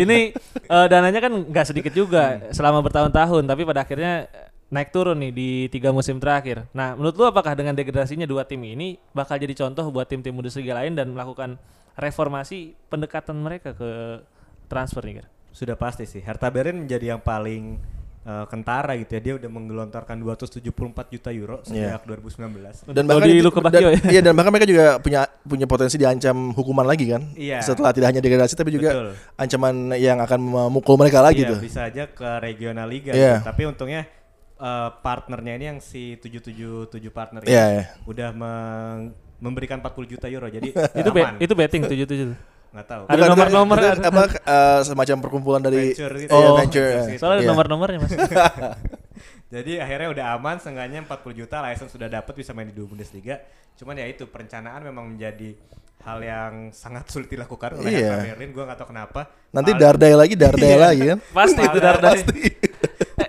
Ini 0.00 0.32
eh, 0.56 0.86
dananya 0.88 1.20
kan 1.20 1.32
nggak 1.52 1.66
sedikit 1.68 1.92
juga 1.92 2.40
selama 2.56 2.80
bertahun-tahun, 2.80 3.44
tapi 3.44 3.68
pada 3.68 3.84
akhirnya 3.84 4.24
naik 4.72 4.88
turun 4.88 5.20
nih 5.20 5.32
di 5.36 5.50
tiga 5.68 5.92
musim 5.92 6.16
terakhir. 6.16 6.64
Nah, 6.72 6.96
menurut 6.96 7.12
lu 7.20 7.28
apakah 7.28 7.52
dengan 7.52 7.76
degradasinya 7.76 8.24
dua 8.24 8.48
tim 8.48 8.64
ini 8.64 8.96
bakal 9.12 9.36
jadi 9.36 9.52
contoh 9.52 9.92
buat 9.92 10.08
tim-tim 10.08 10.32
Bundesliga 10.32 10.72
lain 10.72 10.96
dan 10.96 11.12
melakukan 11.12 11.60
reformasi 12.00 12.72
pendekatan 12.88 13.36
mereka 13.36 13.76
ke 13.76 14.24
transfer 14.72 15.04
nih, 15.04 15.20
Ger? 15.20 15.26
Sudah 15.52 15.76
pasti 15.76 16.08
sih. 16.08 16.18
Hertha 16.18 16.48
Berlin 16.48 16.80
menjadi 16.80 17.12
yang 17.12 17.20
paling 17.20 17.76
eh, 18.22 18.46
kentara 18.46 18.94
gitu 18.94 19.12
ya. 19.12 19.20
Dia 19.20 19.34
udah 19.36 19.50
menggelontorkan 19.50 20.14
274 20.16 20.62
juta 21.10 21.28
euro 21.28 21.58
Iya. 21.66 21.98
sejak 21.98 22.06
2019. 22.06 22.86
Dan 22.88 23.04
bahkan 23.04 23.26
di 23.26 23.42
Luka 23.42 23.58
dan- 23.60 23.82
ya? 23.82 23.90
Iya 24.08 24.20
dan 24.22 24.32
bahkan 24.32 24.48
mereka 24.48 24.64
juga 24.64 24.84
punya 24.96 25.20
punya 25.42 25.66
potensi 25.66 25.98
diancam 25.98 26.36
hukuman 26.52 26.86
lagi 26.86 27.10
kan. 27.10 27.34
Iya. 27.34 27.60
Setelah 27.60 27.90
tidak 27.90 28.08
hanya 28.08 28.22
degradasi 28.22 28.54
tapi 28.54 28.70
juga 28.70 28.90
Betul. 28.94 29.08
ancaman 29.36 29.74
yang 29.98 30.18
akan 30.18 30.38
memukul 30.40 30.94
mereka 30.96 31.18
lagi 31.18 31.42
Iya, 31.42 31.50
tuh. 31.50 31.58
bisa 31.60 31.80
aja 31.84 32.06
ke 32.06 32.28
regional 32.40 32.86
liga 32.86 33.10
Iya. 33.10 33.42
gitu. 33.42 33.44
Tapi 33.44 33.62
untungnya 33.66 34.02
eh, 34.56 34.90
partnernya 35.02 35.52
ini 35.52 35.64
yang 35.66 35.78
si 35.82 36.14
777 36.16 36.86
partner 37.10 37.42
ini 37.42 37.50
Iya, 37.50 37.64
iya. 37.68 37.84
udah 38.06 38.30
meng- 38.30 39.10
memberikan 39.36 39.82
40 39.82 40.06
juta 40.06 40.30
euro. 40.30 40.46
Jadi 40.46 40.70
Itu 41.02 41.10
be- 41.10 41.26
itu 41.36 41.52
betting 41.52 41.82
77. 41.82 42.51
Nggak 42.72 42.86
tahu. 42.86 43.02
Ada 43.04 43.22
nomor-nomor 43.28 43.76
ada. 43.78 43.90
apa 44.02 44.22
eh, 44.32 44.80
semacam 44.82 45.16
perkumpulan 45.20 45.60
dari 45.60 45.92
Venture 45.92 46.14
gitu. 46.18 46.30
Iya, 46.30 46.40
Oh, 46.42 46.56
venture. 46.56 46.88
venture 47.04 47.18
Soalnya 47.18 47.36
ada 47.36 47.42
Iya. 47.42 47.50
nomor-nomornya, 47.52 47.98
Mas. 47.98 48.12
Jadi 49.54 49.72
akhirnya 49.76 50.08
udah 50.08 50.26
aman, 50.32 50.56
seenggaknya 50.56 51.00
40 51.02 51.12
juta 51.36 51.60
license 51.60 51.92
sudah 51.92 52.08
dapat 52.08 52.32
bisa 52.32 52.50
main 52.50 52.64
di 52.64 52.72
dua 52.72 52.88
Bundesliga. 52.88 53.36
Cuman 53.74 53.94
ya 53.94 54.06
itu 54.06 54.24
perencanaan 54.24 54.80
memang 54.82 55.12
menjadi 55.12 55.52
hal 56.02 56.18
yang 56.18 56.52
sangat 56.72 57.06
sulit 57.06 57.28
dilakukan 57.28 57.76
oleh 57.76 57.92
Iya. 57.92 58.08
Hertha 58.16 58.32
Berlin. 58.34 58.50
Gua 58.50 58.64
nggak 58.66 58.78
tahu 58.78 58.88
kenapa. 58.90 59.20
Nanti 59.50 59.70
Pal- 59.70 59.80
Dardai 59.82 60.12
lagi, 60.14 60.34
Dardai 60.34 60.66
Iya. 60.66 60.78
lagi 60.80 61.02
kan. 61.06 61.18
Pasti 61.36 61.60
itu 61.60 61.78
Dardai. 61.78 62.18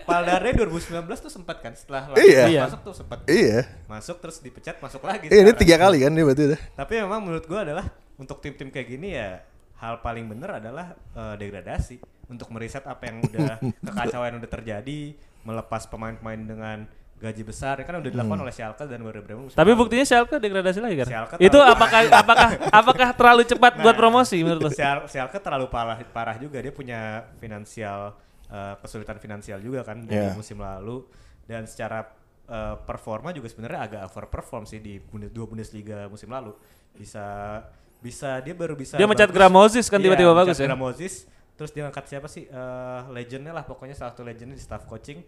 Paldare 0.03 0.49
2019 0.53 1.03
tuh 1.19 1.31
sempat 1.31 1.57
kan 1.59 1.73
setelah 1.73 2.11
Iya. 2.13 2.43
Iya. 2.47 2.61
masuk 2.65 2.79
tuh 2.81 2.93
sempat 2.93 3.19
Iya. 3.25 3.67
masuk 3.85 4.17
terus 4.19 4.39
dipecat 4.39 4.75
masuk 4.77 5.01
lagi. 5.01 5.27
Iya, 5.27 5.43
ini 5.43 5.51
tiga 5.53 5.75
kali 5.77 6.01
kan 6.01 6.11
dia 6.11 6.23
berarti 6.23 6.43
udah. 6.45 6.59
Tapi 6.73 6.93
memang 6.97 7.19
menurut 7.19 7.43
gua 7.43 7.61
adalah 7.61 7.85
untuk 8.23 8.39
tim-tim 8.39 8.67
kayak 8.67 8.87
gini 8.89 9.13
ya 9.13 9.43
hal 9.75 9.99
paling 9.99 10.25
bener 10.25 10.57
adalah 10.57 10.87
eh, 10.95 11.35
degradasi 11.35 11.99
untuk 12.25 12.47
meriset 12.49 12.81
apa 12.83 13.03
yang 13.03 13.19
udah 13.21 13.59
kekacauan 13.85 14.31
yang 14.31 14.39
udah 14.39 14.51
terjadi, 14.51 14.99
melepas 15.43 15.85
pemain-pemain 15.85 16.39
dengan 16.39 16.77
gaji 17.13 17.39
besar 17.41 17.79
ya 17.79 17.85
kan 17.85 17.99
udah 17.99 18.09
dilakukan 18.09 18.35
oleh 18.37 18.51
Schalke 18.51 18.83
dan 18.83 18.99
Werder 18.99 19.19
Bremen. 19.21 19.47
Tapi 19.47 19.71
buktinya 19.73 20.03
Schalke 20.03 20.39
degradasi 20.39 20.79
lagi 20.79 20.95
kan? 20.97 21.07
Schalke 21.07 21.33
Itu 21.37 21.55
apakah 21.55 21.99
apakah 22.09 22.49
apakah 22.69 23.07
terlalu 23.13 23.43
cepat 23.45 23.73
buat 23.77 23.91
Nah, 23.91 23.99
promosi 24.01 24.39
menurut? 24.39 24.71
Schal- 24.71 25.07
Schalke 25.07 25.39
terlalu 25.39 25.67
parah 25.67 25.99
parah 26.05 26.35
juga 26.35 26.59
dia 26.59 26.71
punya 26.71 26.99
finansial 27.37 28.15
eh, 28.47 28.75
kesulitan 28.77 29.15
finansial 29.17 29.59
juga 29.59 29.83
kan 29.83 29.99
dari 29.99 30.31
Iya. 30.31 30.35
musim 30.35 30.59
lalu 30.59 31.03
dan 31.43 31.63
secara 31.63 32.07
eh, 32.43 32.75
performa 32.81 33.31
juga 33.31 33.47
sebenarnya 33.47 33.79
agak 33.81 34.01
overperform 34.05 34.63
sih 34.63 34.79
di 34.79 34.99
dua 35.29 35.45
Bundesliga 35.45 36.07
musim 36.07 36.27
lalu 36.27 36.51
bisa 36.93 37.59
bisa 38.03 38.43
dia 38.43 38.51
baru 38.51 38.75
bisa 38.75 38.99
Dia 38.99 39.07
mencat 39.07 39.31
bagus. 39.31 39.37
Gramosis 39.39 39.85
kan 39.87 39.97
Iya, 39.97 40.05
tiba-tiba 40.05 40.29
mencat 40.29 40.41
bagus 40.43 40.57
ya? 40.59 40.67
Gramosis 40.67 41.13
terus 41.53 41.71
dia 41.71 41.81
ngangkat 41.87 42.05
siapa 42.05 42.27
sih 42.27 42.43
Eh, 42.45 43.01
legendnya 43.09 43.53
lah 43.53 43.63
pokoknya 43.63 43.95
salah 43.95 44.11
satu 44.11 44.21
legendnya 44.21 44.53
di 44.53 44.61
staff 44.61 44.83
coaching 44.83 45.23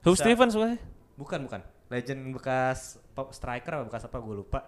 Hugh 0.00 0.18
Stevens 0.18 0.52
bukan 0.52 0.74
sih? 0.74 0.80
bukan 1.14 1.40
bukan 1.44 1.60
legend 1.88 2.20
bekas 2.30 2.78
pop 3.10 3.30
striker 3.30 3.72
apa 3.74 3.84
bekas 3.86 4.02
apa 4.04 4.18
gue 4.18 4.34
lupa 4.36 4.60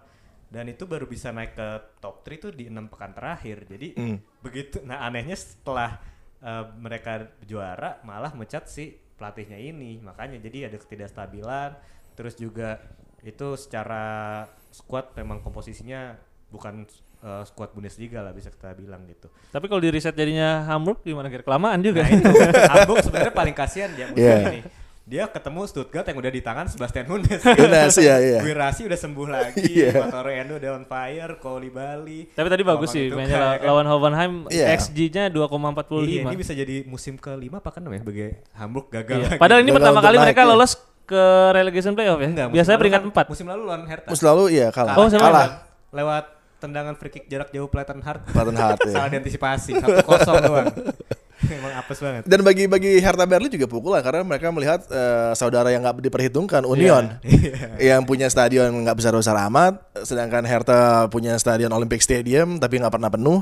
dan 0.47 0.67
itu 0.67 0.83
baru 0.83 1.07
bisa 1.07 1.31
naik 1.31 1.55
ke 1.55 1.67
top 1.97 2.23
3 2.23 2.37
tuh 2.39 2.51
di 2.51 2.67
enam 2.67 2.87
pekan 2.87 3.11
terakhir 3.11 3.63
jadi 3.65 3.87
Hmm. 3.95 4.17
begitu 4.39 4.79
nah 4.81 4.99
anehnya 5.01 5.33
setelah 5.33 5.99
uh, 6.39 6.67
mereka 6.75 7.31
juara 7.41 8.03
malah 8.03 8.31
mecat 8.31 8.67
si 8.67 8.91
pelatihnya 9.15 9.55
ini 9.55 9.99
makanya 9.99 10.41
jadi 10.41 10.67
ada 10.67 10.75
ketidakstabilan 10.75 11.71
terus 12.13 12.35
juga 12.35 12.83
itu 13.21 13.55
secara 13.55 14.43
squad 14.69 15.15
memang 15.15 15.39
komposisinya 15.39 16.19
bukan 16.51 16.83
uh, 17.21 17.43
squad 17.43 17.71
Bundesliga 17.71 18.19
lah 18.19 18.31
bisa 18.31 18.49
kita 18.49 18.73
bilang 18.73 19.05
gitu 19.05 19.29
Tapi 19.47 19.65
kalau 19.65 19.77
di 19.77 19.89
riset 19.89 20.11
jadinya 20.11 20.65
Hamburg 20.65 21.01
gimana 21.01 21.27
kira 21.27 21.41
kelamaan 21.41 21.79
juga. 21.79 22.01
Nah 22.01 22.11
itu 22.11 22.29
Hamburg 22.73 23.01
sebenarnya 23.01 23.33
paling 23.33 23.53
kasihan 23.53 23.89
ya 23.91 24.05
musim 24.07 24.21
Iya. 24.21 24.37
ini. 24.49 24.61
Dia 25.01 25.25
ketemu 25.27 25.65
Stuttgart 25.65 26.05
yang 26.05 26.17
udah 26.17 26.29
di 26.29 26.39
tangan 26.39 26.65
Sebastian 26.65 27.03
Hunes. 27.05 27.41
Hunes, 27.41 27.95
iya, 27.97 28.15
iya. 28.21 28.39
Wirasi 28.39 28.85
udah 28.85 28.95
sembuh 28.95 29.27
lagi, 29.27 29.65
Iya. 29.81 29.97
Matoro 29.99 30.29
Endo 30.29 30.55
udah 30.55 30.71
on 30.71 30.85
fire, 30.85 31.35
Bali. 31.67 32.29
Tapi 32.29 32.47
tadi 32.47 32.63
bagus 32.63 32.89
sih 32.89 33.09
mainnya 33.09 33.35
la- 33.35 33.59
lawan 33.59 33.85
Hoffenheim 33.85 34.45
Iya. 34.47 34.71
XG-nya 34.71 35.27
2,45. 35.27 36.05
Iya, 36.05 36.21
ini 36.23 36.35
bisa 36.37 36.53
jadi 36.53 36.85
musim 36.85 37.17
kelima 37.17 37.59
apa 37.59 37.69
kan 37.69 37.81
namanya 37.81 38.03
bagi 38.03 38.29
Hamburg 38.53 38.87
gagal 38.89 39.17
Iya. 39.17 39.27
lagi. 39.27 39.39
Padahal 39.41 39.59
ini 39.59 39.67
Gagal 39.67 39.77
pertama 39.81 39.99
kali 39.99 40.15
naik, 40.15 40.23
mereka 40.23 40.41
ya. 40.41 40.47
lolos 40.47 40.71
ke 41.03 41.23
relegation 41.51 41.91
playoff 41.91 42.19
ya. 42.19 42.29
Enggak, 42.29 42.47
Biasanya 42.53 42.77
peringkat 42.79 43.01
kan- 43.03 43.25
4. 43.25 43.31
Musim 43.33 43.45
lalu 43.49 43.61
lawan 43.67 43.83
Hertha. 43.83 44.07
Musim 44.07 44.25
lalu 44.27 44.43
iya 44.53 44.67
kalah. 44.69 44.95
Oh, 44.95 45.09
sama 45.09 45.23
kalah. 45.25 45.47
Lewat 45.91 46.25
tendangan 46.61 46.93
free 46.93 47.09
kick 47.09 47.25
jarak 47.25 47.49
jauh 47.49 47.65
Platen 47.65 48.05
Hart. 48.05 48.29
Platen 48.29 48.53
Hart, 48.53 48.79
ya. 48.85 48.91
Salah 48.93 49.09
diantisipasi, 49.09 49.81
1-0 49.81 50.45
doang. 50.45 50.69
Emang 51.51 51.73
apes 51.73 51.97
banget. 51.97 52.23
Dan 52.23 52.41
bagi 52.41 52.65
bagi 52.65 52.97
Hertha 52.97 53.25
Berlin 53.25 53.49
juga 53.49 53.65
pukulan 53.65 53.99
karena 53.99 54.21
mereka 54.21 54.49
melihat 54.49 54.85
eh, 54.87 55.31
saudara 55.33 55.67
yang 55.67 55.81
nggak 55.81 56.01
diperhitungkan 56.01 56.63
Union 56.63 57.17
Iya. 57.21 57.77
yang 57.93 58.01
punya 58.03 58.27
stadion 58.27 58.69
nggak 58.81 58.95
besar 58.95 59.13
besar 59.13 59.35
amat, 59.47 59.81
sedangkan 59.97 60.43
Hertha 60.43 60.81
punya 61.07 61.33
stadion 61.35 61.69
Olympic 61.69 61.99
Stadium 61.99 62.57
tapi 62.57 62.77
nggak 62.77 62.91
pernah 62.91 63.09
penuh. 63.09 63.41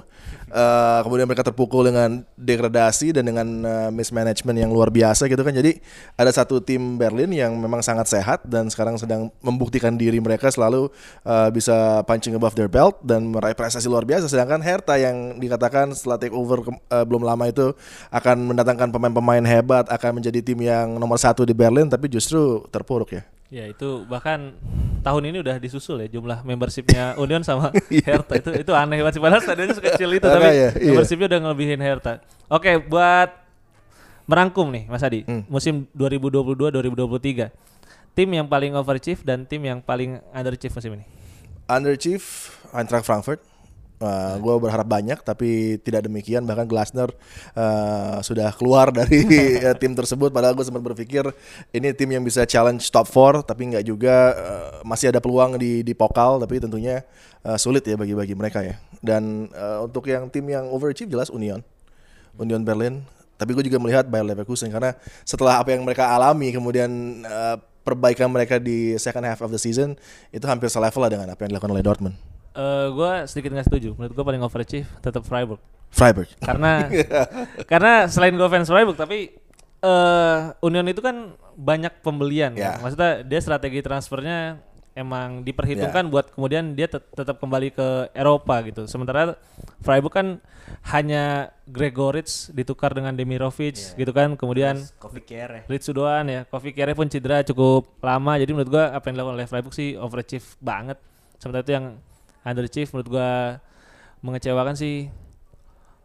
Eh, 0.49 0.99
kemudian 1.03 1.29
mereka 1.29 1.45
terpukul 1.45 1.85
dengan 1.85 2.25
degradasi 2.33 3.13
dan 3.13 3.23
dengan 3.23 3.47
eh, 3.61 3.89
mismanagement 3.89 4.57
yang 4.57 4.71
luar 4.71 4.89
biasa 4.89 5.27
gitu 5.27 5.39
kan. 5.39 5.51
Jadi 5.51 5.77
ada 6.15 6.31
satu 6.31 6.57
tim 6.57 6.97
Berlin 6.97 7.29
yang 7.29 7.53
memang 7.53 7.79
sangat 7.79 8.07
sehat 8.07 8.41
dan 8.43 8.65
sekarang 8.67 8.97
sedang 8.97 9.29
membuktikan 9.39 9.93
diri 9.93 10.17
mereka 10.17 10.49
selalu 10.49 10.89
eh, 11.21 11.49
bisa 11.51 12.01
punching 12.03 12.33
above 12.33 12.55
their 12.55 12.65
belt 12.67 12.97
dan 13.01 13.29
meraih 13.29 13.53
prestasi 13.53 13.85
luar 13.85 14.03
biasa. 14.03 14.25
Sedangkan 14.25 14.57
Hertha 14.59 14.95
yang 14.95 15.37
dikatakan 15.37 15.93
setelah 15.93 16.17
take 16.17 16.33
over 16.33 16.63
ke- 16.63 16.81
eh, 16.89 17.05
belum 17.05 17.21
lama 17.21 17.45
itu 17.45 17.77
akan 18.09 18.53
mendatangkan 18.53 18.89
pemain-pemain 18.89 19.43
hebat, 19.45 19.85
akan 19.89 20.21
menjadi 20.21 20.39
tim 20.41 20.59
yang 20.61 20.97
nomor 20.97 21.17
satu 21.17 21.45
di 21.45 21.53
Berlin, 21.53 21.89
tapi 21.89 22.09
justru 22.09 22.63
terpuruk 22.69 23.13
ya. 23.15 23.23
Ya 23.49 23.65
itu 23.65 24.05
bahkan 24.05 24.53
tahun 25.01 25.33
ini 25.33 25.41
udah 25.41 25.57
disusul 25.57 26.05
ya 26.05 26.07
jumlah 26.07 26.45
membershipnya 26.45 27.13
Union 27.23 27.41
sama 27.41 27.73
Hertha 27.89 28.37
itu 28.37 28.51
itu 28.61 28.71
aneh 28.77 29.01
banget 29.01 29.17
sih 29.17 29.21
padahal 29.25 29.41
stadionnya 29.41 29.73
sekecil 29.73 30.09
itu 30.13 30.21
tapi 30.21 30.45
Makanya, 30.45 30.69
iya. 30.77 30.93
membershipnya 30.93 31.25
udah 31.33 31.39
ngelebihin 31.49 31.81
Hertha. 31.81 32.21
Oke 32.45 32.77
buat 32.77 33.33
merangkum 34.29 34.69
nih 34.69 34.85
Mas 34.85 35.01
Adi 35.01 35.25
Hmm. 35.25 35.41
musim 35.49 35.89
2022-2023 35.97 37.49
tim 38.13 38.29
yang 38.29 38.45
paling 38.45 38.77
overachieve 38.77 39.21
dan 39.25 39.49
tim 39.49 39.65
yang 39.65 39.81
paling 39.81 40.21
underachieve 40.29 40.77
musim 40.77 41.01
ini. 41.01 41.05
Underachieve 41.65 42.25
Eintracht 42.69 43.09
Frankfurt. 43.09 43.41
Gue 44.39 44.55
berharap 44.63 44.87
banyak 44.87 45.19
tapi 45.21 45.81
tidak 45.83 46.07
demikian. 46.07 46.47
Bahkan 46.47 46.65
Glasner 46.71 47.11
uh, 47.53 48.23
sudah 48.23 48.55
keluar 48.55 48.91
dari 48.99 49.23
uh, 49.59 49.75
tim 49.75 49.91
tersebut. 49.91 50.31
Padahal 50.31 50.55
gue 50.55 50.63
sempat 50.63 50.83
berpikir 50.83 51.27
ini 51.75 51.91
tim 51.91 52.09
yang 52.09 52.23
bisa 52.23 52.47
challenge 52.47 52.87
top 52.87 53.11
4 53.11 53.43
tapi 53.43 53.75
nggak 53.75 53.83
juga 53.83 54.15
uh, 54.35 54.71
masih 54.87 55.11
ada 55.11 55.19
peluang 55.19 55.59
di 55.59 55.83
di 55.83 55.91
pokal 55.91 56.39
tapi 56.39 56.63
tentunya 56.63 57.03
uh, 57.43 57.59
sulit 57.59 57.83
ya 57.83 57.99
bagi 57.99 58.15
bagi 58.15 58.35
mereka 58.35 58.63
ya. 58.63 58.79
Dan 59.03 59.51
uh, 59.51 59.83
untuk 59.83 60.07
yang 60.07 60.31
tim 60.31 60.47
yang 60.47 60.71
overachieve 60.71 61.11
jelas 61.11 61.27
Union. 61.31 61.59
Union 62.39 62.63
Berlin. 62.63 63.03
Tapi 63.39 63.55
gue 63.55 63.71
juga 63.71 63.79
melihat 63.79 64.03
Bayer 64.03 64.27
Leverkusen 64.27 64.67
karena 64.67 64.91
setelah 65.23 65.63
apa 65.63 65.71
yang 65.71 65.87
mereka 65.87 66.11
alami 66.11 66.51
kemudian 66.51 67.23
eh, 67.23 67.55
perbaikan 67.87 68.27
mereka 68.27 68.59
di 68.59 68.99
second 68.99 69.23
half 69.23 69.39
of 69.39 69.47
the 69.47 69.57
season 69.57 69.95
itu 70.35 70.43
hampir 70.43 70.67
selevel 70.67 70.99
lah 70.99 71.07
dengan 71.07 71.27
apa 71.31 71.47
yang 71.47 71.55
dilakukan 71.55 71.71
oleh 71.71 71.79
Dortmund. 71.79 72.28
Eh, 72.59 72.87
gue 72.91 73.11
sedikit 73.31 73.55
nggak 73.55 73.67
setuju. 73.71 73.95
Menurut 73.95 74.11
gue 74.11 74.25
paling 74.27 74.43
overachieve 74.43 74.89
tetap 74.99 75.23
Freiburg. 75.23 75.63
Freiburg. 75.95 76.27
Karena 76.43 76.91
karena 77.71 77.93
selain 78.11 78.35
gue 78.35 78.49
fans 78.51 78.67
Freiburg 78.67 78.99
tapi 78.99 79.31
eh 79.79 80.39
Union 80.59 80.83
itu 80.91 80.99
kan 80.99 81.39
banyak 81.55 82.03
pembelian. 82.03 82.51
Ya. 82.59 82.75
kan. 82.75 82.83
Maksudnya 82.83 83.11
dia 83.23 83.39
strategi 83.39 83.79
transfernya 83.79 84.59
emang 84.91 85.47
diperhitungkan 85.47 86.11
buat 86.11 86.35
kemudian 86.35 86.75
dia 86.75 86.91
tet- 86.91 87.07
tetap 87.15 87.39
kembali 87.39 87.71
ke 87.71 88.11
Eropa 88.11 88.59
gitu. 88.67 88.83
Sementara 88.91 89.39
Freiburg 89.79 90.11
kan 90.11 90.27
hanya 90.91 91.55
Gregoritsch 91.63 92.51
ditukar 92.51 92.91
dengan 92.91 93.15
Demirovic 93.15 93.95
gitu 93.95 94.11
kan. 94.11 94.35
Kemudian. 94.35 94.75
Ritsu 95.71 95.95
doan 95.95 96.27
ya. 96.27 96.43
Kofi 96.43 96.75
Kierre 96.75 96.91
pun 96.91 97.07
cedera 97.07 97.39
cukup 97.47 97.87
lama. 98.03 98.35
Jadi 98.35 98.51
menurut 98.51 98.67
gua 98.67 98.91
apa 98.91 99.07
yang 99.07 99.15
dilakukan 99.15 99.37
oleh 99.39 99.47
Freiburg 99.47 99.71
sih 99.71 99.95
overachieve 99.95 100.59
banget. 100.59 100.99
Sementara 101.39 101.63
itu 101.63 101.71
yang 101.71 101.95
underachieve 102.41 102.89
menurut 102.91 103.09
gua 103.09 103.29
mengecewakan 104.19 104.75
sih 104.75 105.07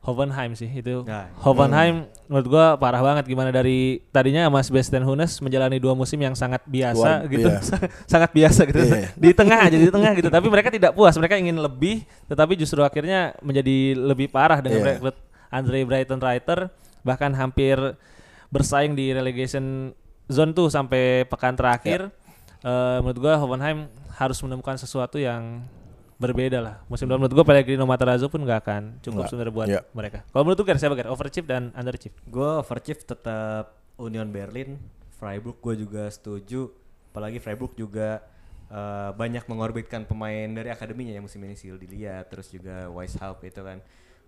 Hoffenheim 0.04 0.52
sih 0.52 0.68
itu. 0.68 1.00
Nah, 1.08 1.32
Hoffenheim 1.40 2.04
menurut 2.28 2.46
gua 2.46 2.66
parah 2.76 3.00
banget 3.00 3.24
gimana 3.24 3.48
dari 3.48 4.04
tadinya 4.12 4.44
sama 4.44 4.60
Sebastian 4.60 5.00
Hunes 5.00 5.40
menjalani 5.40 5.80
dua 5.80 5.96
musim 5.96 6.20
yang 6.20 6.36
sangat 6.36 6.60
biasa 6.68 7.24
Luar- 7.24 7.32
gitu. 7.32 7.48
iya. 7.48 7.60
sangat 8.12 8.30
biasa 8.36 8.60
gitu. 8.68 8.84
Iya. 8.84 9.08
di 9.16 9.30
tengah 9.32 9.58
aja 9.64 9.76
di 9.80 9.88
tengah 9.88 10.12
gitu. 10.12 10.28
Tapi 10.28 10.46
mereka 10.52 10.68
tidak 10.68 10.92
puas, 10.92 11.16
mereka 11.16 11.40
ingin 11.40 11.56
lebih 11.56 12.04
tetapi 12.28 12.52
justru 12.52 12.84
akhirnya 12.84 13.32
menjadi 13.40 13.96
lebih 13.96 14.28
parah 14.28 14.60
dengan 14.60 14.84
Iya. 14.84 14.88
rekrut 15.00 15.16
Andre 15.48 15.88
Brighton 15.88 16.20
Reiter 16.20 16.68
bahkan 17.00 17.32
hampir 17.32 17.80
bersaing 18.52 18.92
di 18.92 19.08
relegation 19.08 19.96
zone 20.28 20.52
tuh 20.52 20.68
sampai 20.68 21.24
pekan 21.24 21.56
terakhir. 21.56 22.12
Eh, 22.60 22.96
menurut 23.00 23.24
gua 23.24 23.40
Hoffenheim 23.40 23.88
harus 24.20 24.36
menemukan 24.44 24.76
sesuatu 24.76 25.16
yang 25.16 25.64
berbeda 26.14 26.58
lah. 26.58 26.74
Musim 26.86 27.06
depan 27.06 27.18
menurut 27.18 27.34
gua 27.34 27.46
Pellegrino 27.46 27.84
Matarazzo 27.84 28.26
pun 28.28 28.40
nggak 28.40 28.60
akan 28.62 28.82
cukup 29.02 29.26
sebenarnya 29.26 29.54
buat 29.54 29.68
Iya. 29.68 29.80
mereka. 29.90 30.18
Kalau 30.28 30.42
menurut 30.42 30.58
lu 30.58 30.66
Ger, 30.66 30.78
siapa 30.78 30.94
Ger? 30.94 31.08
Overachieve 31.08 31.46
dan 31.46 31.62
underachieve? 31.72 32.14
Gue 32.24 32.50
overachieve 32.58 33.02
tetap 33.02 33.64
Union 33.96 34.28
Berlin, 34.28 34.78
Freiburg 35.14 35.58
gue 35.60 35.74
juga 35.80 36.06
setuju. 36.08 36.70
Apalagi 37.10 37.38
Freiburg 37.38 37.74
juga 37.74 38.22
eh, 38.64 39.10
banyak 39.12 39.44
mengorbitkan 39.46 40.02
pemain 40.02 40.48
dari 40.48 40.66
akademinya 40.66 41.12
yang 41.12 41.22
musim 41.22 41.38
ini 41.44 41.54
Sil 41.54 41.76
dilihat, 41.76 42.26
terus 42.26 42.48
juga 42.48 42.88
Weishaupt 42.90 43.44
itu 43.44 43.60
kan. 43.60 43.78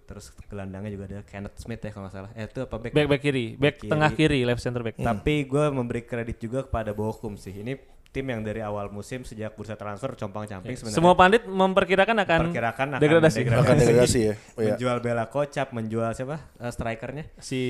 Terus 0.07 0.31
gelandangnya 0.47 0.95
juga 0.95 1.05
ada 1.11 1.19
Kenneth 1.27 1.59
Smith 1.59 1.83
ya 1.83 1.91
kalau 1.91 2.07
nggak 2.07 2.15
salah. 2.15 2.31
Eh 2.37 2.47
itu 2.47 2.61
apa 2.63 2.77
back? 2.79 2.93
Back 2.95 3.09
back 3.11 3.23
kiri, 3.25 3.47
back 3.59 3.75
kiri. 3.81 3.91
tengah 3.91 4.11
kiri, 4.13 4.39
left 4.47 4.63
center 4.63 4.87
back. 4.87 5.03
Tapi 5.03 5.35
gue 5.43 5.65
memberi 5.75 6.07
kredit 6.07 6.39
juga 6.39 6.63
kepada 6.63 6.95
Bochum 6.95 7.35
sih. 7.35 7.51
Ini 7.51 7.75
tim 8.17 8.25
yang 8.33 8.41
dari 8.41 8.65
awal 8.65 8.89
musim 8.89 9.29
sejak 9.29 9.53
bursa 9.53 9.77
transfer 9.77 10.17
compang-camping 10.17 10.73
sebenarnya. 10.73 10.97
Semua 10.97 11.13
pandit 11.13 11.45
memperkirakan 11.45 12.17
akan 12.25 12.41
Perkirakan 12.49 12.87
akan 12.97 13.01
degradasi. 13.05 13.39
degradasi. 13.45 13.61
Akan 13.69 13.77
degradasi 13.77 14.19
ya. 14.25 14.35
Oh, 14.57 14.61
iya. 14.65 14.73
menjual 14.73 14.97
Bella 15.05 15.29
Kocap, 15.29 15.69
menjual 15.77 16.17
siapa? 16.17 16.41
Eh, 16.57 16.73
strikernya? 16.73 17.25
si 17.37 17.63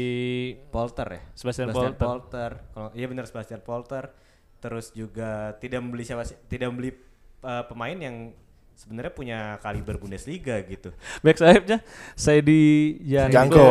Polter 0.71 1.19
ya? 1.19 1.21
Sebastian 1.35 1.75
Polter. 1.75 1.99
Polter. 1.99 2.51
Kalau 2.71 2.89
iya 2.95 3.11
benar 3.11 3.27
Sebastian 3.27 3.59
Polter. 3.67 4.15
Terus 4.63 4.95
juga 4.95 5.59
tidak 5.59 5.83
membeli 5.83 6.07
siapa? 6.07 6.23
Tidak 6.23 6.67
membeli 6.71 6.95
uh, 7.43 7.67
pemain 7.67 7.99
yang 7.99 8.31
sebenarnya 8.79 9.13
punya 9.19 9.39
kaliber 9.59 9.99
Bundesliga 9.99 10.63
gitu. 10.63 10.95
back 11.27 11.43
sayapnya 11.43 11.83
saya 12.15 12.39
di 12.39 12.95
Janko. 13.03 13.67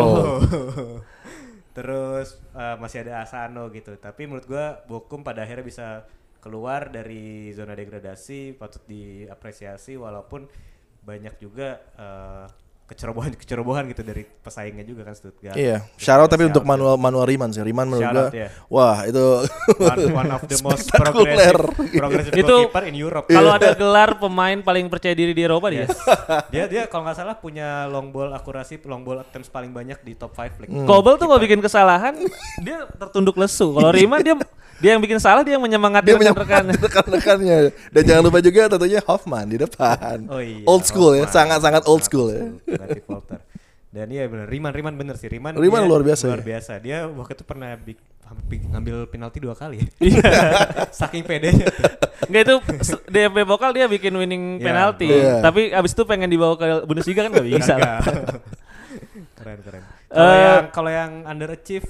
Terus 1.77 2.35
uh, 2.51 2.75
masih 2.83 3.07
ada 3.07 3.23
Asano 3.23 3.71
gitu. 3.71 3.95
Tapi 3.95 4.27
menurut 4.27 4.43
gua 4.43 4.83
Bokum 4.91 5.23
pada 5.23 5.47
akhirnya 5.47 5.63
bisa 5.63 5.87
keluar 6.45 6.93
dari 6.93 7.49
zona 7.57 7.73
degradasi 7.73 8.53
patut 8.53 8.85
diapresiasi 8.85 9.97
walaupun 9.97 10.45
banyak 11.01 11.41
juga 11.41 11.81
uh, 11.97 12.45
kecerobohan-kecerobohan 12.85 13.89
gitu 13.89 14.05
dari 14.05 14.29
pesaingnya 14.45 14.85
juga 14.85 15.09
kan 15.09 15.17
Stuttgart. 15.17 15.57
Iya, 15.57 15.81
shout 15.97 16.21
out 16.21 16.29
tapi 16.29 16.45
untuk 16.45 16.61
out. 16.61 16.69
Manuel 16.69 16.95
Manuel 17.01 17.25
Riemann 17.25 17.49
sih. 17.49 17.65
Riemann 17.65 17.89
menurut 17.89 18.13
gua, 18.13 18.25
ya. 18.29 18.47
wah 18.69 19.01
itu 19.09 19.25
one, 19.81 20.05
one 20.13 20.31
of 20.37 20.41
the 20.45 20.57
most 20.61 20.93
progressive, 20.93 21.65
progressive 22.01 22.33
Itu 22.37 22.69
goalkeeper 22.69 22.83
in 22.85 22.95
Europe. 23.01 23.25
Kalau 23.25 23.51
ada 23.57 23.73
gelar 23.73 24.21
pemain 24.21 24.61
paling 24.61 24.85
percaya 24.85 25.17
diri 25.17 25.33
di 25.33 25.41
Eropa 25.41 25.73
dia. 25.73 25.89
dia 26.53 26.69
dia 26.69 26.83
kalau 26.85 27.09
nggak 27.09 27.17
salah 27.17 27.35
punya 27.41 27.89
long 27.89 28.13
ball 28.13 28.29
akurasi 28.37 28.77
long 28.85 29.01
ball 29.01 29.17
attempts 29.17 29.49
paling 29.49 29.73
banyak 29.73 29.97
di 30.05 30.13
top 30.13 30.37
5 30.37 30.61
league. 30.61 30.69
Hmm. 30.69 30.85
Kobel 30.85 31.17
tuh 31.17 31.25
kalau 31.25 31.41
bikin 31.41 31.65
kesalahan 31.65 32.13
dia 32.61 32.85
tertunduk 33.01 33.33
lesu. 33.33 33.73
Kalau 33.73 33.89
Rima 33.89 34.21
dia 34.21 34.37
dia 34.75 34.91
yang 34.91 35.01
bikin 35.01 35.23
salah 35.23 35.39
dia 35.41 35.55
yang 35.55 35.63
menyemangati 35.63 36.11
dia 36.11 36.19
rekan-rekan. 36.19 36.67
menyemangati 36.67 36.83
rekan-rekannya. 36.91 37.57
Dan 37.95 38.01
jangan 38.03 38.21
lupa 38.27 38.39
juga 38.43 38.61
tentunya 38.67 38.99
Hoffman 39.07 39.45
di 39.47 39.57
depan. 39.57 40.17
Oh 40.27 40.41
iya. 40.43 40.67
Old 40.67 40.83
school 40.83 41.15
ya, 41.15 41.23
Hoffman. 41.23 41.35
sangat-sangat 41.35 41.83
old 41.87 42.03
school 42.03 42.27
ya. 42.27 42.43
Ganti 42.77 43.01
Polter. 43.01 43.39
Dan 43.87 44.11
iya 44.11 44.27
benar, 44.27 44.45
Riman 44.45 44.69
Riman 44.69 44.95
bener 44.95 45.15
sih 45.15 45.27
Riman. 45.27 45.55
Riemann 45.55 45.83
dia 45.83 45.89
luar 45.89 46.03
biasa 46.03 46.23
Luar 46.27 46.43
ya. 46.43 46.45
biasa. 46.45 46.71
Dia 46.77 46.97
waktu 47.07 47.33
itu 47.33 47.43
pernah 47.43 47.69
big, 47.75 47.95
hampir 48.21 48.59
ngambil 48.61 48.95
penalti 49.07 49.39
dua 49.39 49.55
kali 49.55 49.79
ya. 49.79 49.87
Iya. 50.01 50.31
Saking 50.99 51.23
pedenya. 51.23 51.63
tuh. 51.65 51.89
Enggak 52.27 52.41
itu 52.43 52.55
s- 52.81 53.03
di 53.05 53.19
FB 53.23 53.37
Pokal 53.45 53.71
dia 53.71 53.87
bikin 53.87 54.11
winning 54.11 54.59
Iya. 54.59 54.65
penalti. 54.65 55.07
Iya. 55.07 55.39
Tapi 55.39 55.71
abis 55.71 55.91
itu 55.91 56.03
pengen 56.03 56.27
dibawa 56.27 56.53
ke 56.53 56.83
Bundesliga 56.83 57.23
kan 57.23 57.31
nggak 57.31 57.47
bisa. 57.47 57.75
Keren 59.37 59.59
keren. 59.61 59.83
Kalau 60.07 60.27
Eh, 60.27 60.39
yang 60.41 60.63
kalau 60.71 60.91
yang 60.91 61.11
underachieve 61.23 61.87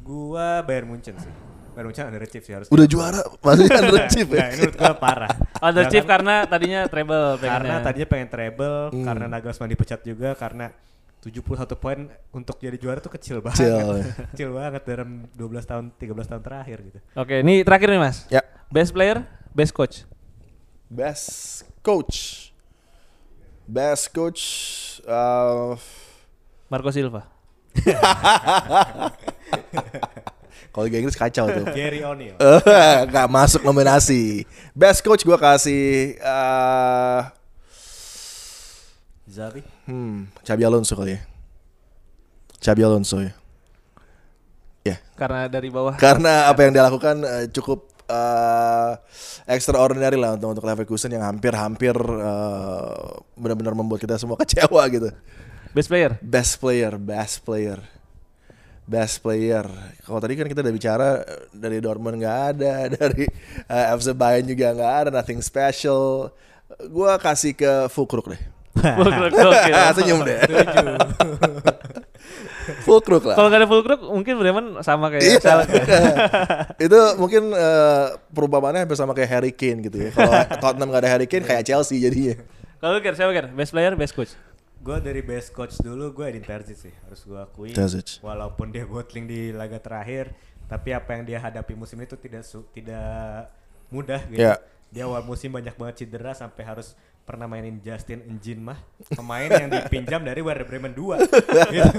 gua 0.00 0.62
Bayern 0.62 0.86
Munchen 0.88 1.14
sih. 1.16 1.30
Bayern 1.76 1.86
Munchen 1.86 2.02
underachieve 2.08 2.40
sih 2.40 2.50
harus. 2.50 2.66
Udah 2.66 2.82
juara, 2.86 3.20
masih 3.38 3.68
underachieve 3.68 4.32
Nah, 4.32 4.40
ya. 4.40 4.46
ini 4.48 4.58
menurut 4.58 4.74
gua 4.74 4.92
parah. 4.96 5.28
Underachieve 5.60 6.00
Jangan- 6.00 6.08
karena 6.08 6.34
tadinya 6.48 6.80
treble 6.88 7.36
karena 7.36 7.52
pengennya. 7.52 7.84
tadinya 7.84 8.06
pengen 8.08 8.26
treble 8.26 8.88
Hmm. 8.88 9.04
karena 9.04 9.24
Nagelsmann 9.28 9.68
dipecat 9.68 10.00
juga 10.00 10.32
karena 10.32 10.72
71 11.20 11.74
poin 11.74 12.06
untuk 12.30 12.56
jadi 12.56 12.74
juara 12.74 12.96
tuh 12.96 13.10
kecil 13.10 13.38
banget. 13.38 13.60
Kecil, 13.60 13.86
ya. 13.92 14.02
kecil 14.30 14.48
banget 14.50 14.82
dalam 14.84 15.24
12 15.30 15.64
tahun 15.64 15.84
13 15.92 16.26
tahun 16.26 16.40
terakhir 16.40 16.76
gitu. 16.82 16.98
Oke, 17.14 17.40
ini 17.40 17.60
terakhir 17.60 17.88
nih 17.88 18.00
Mas. 18.00 18.24
Ya, 18.26 18.40
Best 18.66 18.90
player, 18.90 19.22
best 19.52 19.70
coach. 19.70 20.02
best 20.86 21.62
coach. 21.82 22.50
Best 23.66 24.10
coach 24.10 24.42
uh, 25.04 25.74
Marco 26.66 26.88
Silva. 26.88 27.28
kalau 30.76 30.84
Liga 30.84 31.00
Inggris 31.00 31.16
kacau 31.16 31.48
tuh. 31.48 31.64
Gary 31.72 32.04
O'Neil. 32.04 32.36
Eh, 32.36 32.60
Gak 33.16 33.26
masuk 33.26 33.64
nominasi. 33.64 34.44
Best 34.76 35.00
coach 35.00 35.24
gua 35.24 35.40
kasih 35.40 36.14
eh 36.14 37.20
Zavi. 39.26 39.64
hmm, 39.88 40.44
Xabi 40.44 40.62
Alonso 40.62 40.94
kali 40.94 41.16
ya. 41.16 41.20
Xabi 42.60 42.82
Alonso 42.84 43.18
ya. 43.20 43.32
Ya, 44.86 45.02
Karena 45.18 45.50
dari 45.50 45.66
bawah. 45.66 45.98
karena 45.98 46.46
apa 46.46 46.62
yang 46.62 46.70
dia 46.70 46.86
lakukan 46.86 47.18
eh, 47.18 47.50
cukup 47.50 47.90
eh, 48.06 48.92
extraordinary 49.50 50.14
lah 50.14 50.38
untuk 50.38 50.54
untuk 50.54 50.62
Leverkusen 50.62 51.10
yang 51.10 51.26
hampir-hampir 51.26 51.90
eh, 51.98 52.94
benar-benar 53.34 53.74
membuat 53.74 53.98
kita 53.98 54.14
semua 54.14 54.38
kecewa 54.44 54.78
gitu. 54.86 55.10
Best 55.74 55.90
player. 55.90 56.12
Best 56.22 56.62
player, 56.62 56.92
best 56.96 57.42
player, 57.42 57.82
best 58.86 59.20
player. 59.20 59.66
Kalau 60.06 60.22
tadi 60.22 60.38
kan 60.38 60.46
kita 60.46 60.62
udah 60.62 60.74
bicara 60.74 61.08
eh, 61.26 61.50
dari 61.50 61.82
Dortmund 61.82 62.22
nggak 62.22 62.38
ada, 62.54 62.74
dari 62.96 63.26
eh, 63.66 63.86
FC 63.98 64.14
Bayern 64.14 64.46
juga 64.46 64.72
nggak 64.72 64.94
ada, 65.04 65.08
nothing 65.10 65.42
special. 65.42 66.30
Gua 66.90 67.18
kasih 67.18 67.52
ke 67.52 67.90
Fulkrug 67.90 68.30
deh. 68.30 68.42
Oke. 69.02 69.72
Senyum 69.98 70.22
deh. 70.22 70.38
Fulkrug 72.82 73.22
lah. 73.22 73.36
Kalau 73.38 73.48
nggak 73.50 73.60
ada 73.62 73.68
Fulkrug 73.70 74.00
mungkin 74.10 74.34
Bremen 74.42 74.66
sama 74.82 75.10
kayak 75.10 75.22
Iya. 75.22 75.54
Itu 76.78 76.98
mungkin 77.18 77.54
eh, 77.54 78.06
perumpamaannya 78.34 78.86
hampir 78.86 78.98
sama 78.98 79.14
kayak 79.14 79.30
Harry 79.30 79.52
Kane 79.54 79.86
gitu 79.86 79.98
ya. 79.98 80.10
Kalau 80.14 80.32
Tottenham 80.62 80.90
gak 80.90 81.02
ada 81.06 81.10
Harry 81.14 81.26
Kane 81.30 81.46
kayak 81.46 81.62
Chelsea 81.66 82.02
jadinya. 82.02 82.38
Kalau 82.76 83.00
Ger, 83.00 83.14
siapa 83.16 83.32
Ger? 83.32 83.48
Best 83.56 83.72
player, 83.72 83.94
best 83.96 84.12
coach. 84.12 84.34
Gue 84.86 85.02
dari 85.02 85.18
best 85.18 85.50
coach 85.50 85.82
dulu 85.82 86.14
gue 86.14 86.30
Edin 86.30 86.46
Terzic 86.46 86.78
sih 86.78 86.94
harus 87.02 87.26
gue 87.26 87.34
akui. 87.34 87.74
Terzic. 87.74 88.22
Walaupun 88.22 88.70
dia 88.70 88.86
bottling 88.86 89.26
di 89.26 89.50
laga 89.50 89.82
terakhir, 89.82 90.30
tapi 90.70 90.94
apa 90.94 91.18
yang 91.18 91.26
dia 91.26 91.38
hadapi 91.42 91.74
musim 91.74 91.98
itu 91.98 92.14
tidak 92.14 92.46
su- 92.46 92.70
tidak 92.70 93.50
mudah 93.90 94.22
gitu. 94.30 94.46
Ya. 94.46 94.62
Dia 94.86 95.10
awal 95.10 95.26
musim 95.26 95.50
banyak 95.50 95.74
banget 95.74 96.06
cedera 96.06 96.30
sampai 96.32 96.62
harus 96.62 96.94
pernah 97.26 97.50
mainin 97.50 97.82
Justin 97.82 98.22
Engin 98.22 98.62
mah 98.62 98.78
pemain 99.10 99.50
yang 99.50 99.66
dipinjam 99.66 100.22
dari 100.22 100.38
Werder 100.38 100.62
Bremen 100.62 100.94
2 100.94 101.26
gitu. 101.74 101.90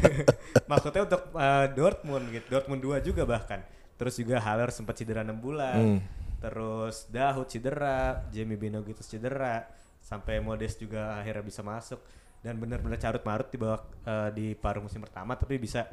maksudnya 0.70 1.04
untuk 1.04 1.22
uh, 1.36 1.68
Dortmund 1.76 2.24
gitu 2.32 2.46
Dortmund 2.48 2.80
2 2.80 3.04
juga 3.04 3.28
bahkan 3.28 3.60
terus 4.00 4.16
juga 4.16 4.40
Haller 4.40 4.72
sempat 4.72 4.96
cedera 4.96 5.20
6 5.20 5.36
bulan 5.36 5.76
Hmm. 5.76 6.00
terus 6.40 7.04
Dahut 7.12 7.44
cedera 7.44 8.24
Jamie 8.32 8.56
Binogitus 8.56 9.04
cedera 9.04 9.68
sampai 10.06 10.38
Modest 10.38 10.78
juga 10.78 11.18
akhirnya 11.18 11.42
bisa 11.42 11.66
masuk. 11.66 11.98
Dan 12.38 12.62
benar-benar 12.62 13.02
carut 13.02 13.26
marut 13.26 13.50
di 13.50 13.58
bawah 13.58 13.82
uh, 14.06 14.30
di 14.30 14.54
paruh 14.54 14.78
musim 14.78 15.02
pertama 15.02 15.34
tapi 15.34 15.58
bisa 15.58 15.90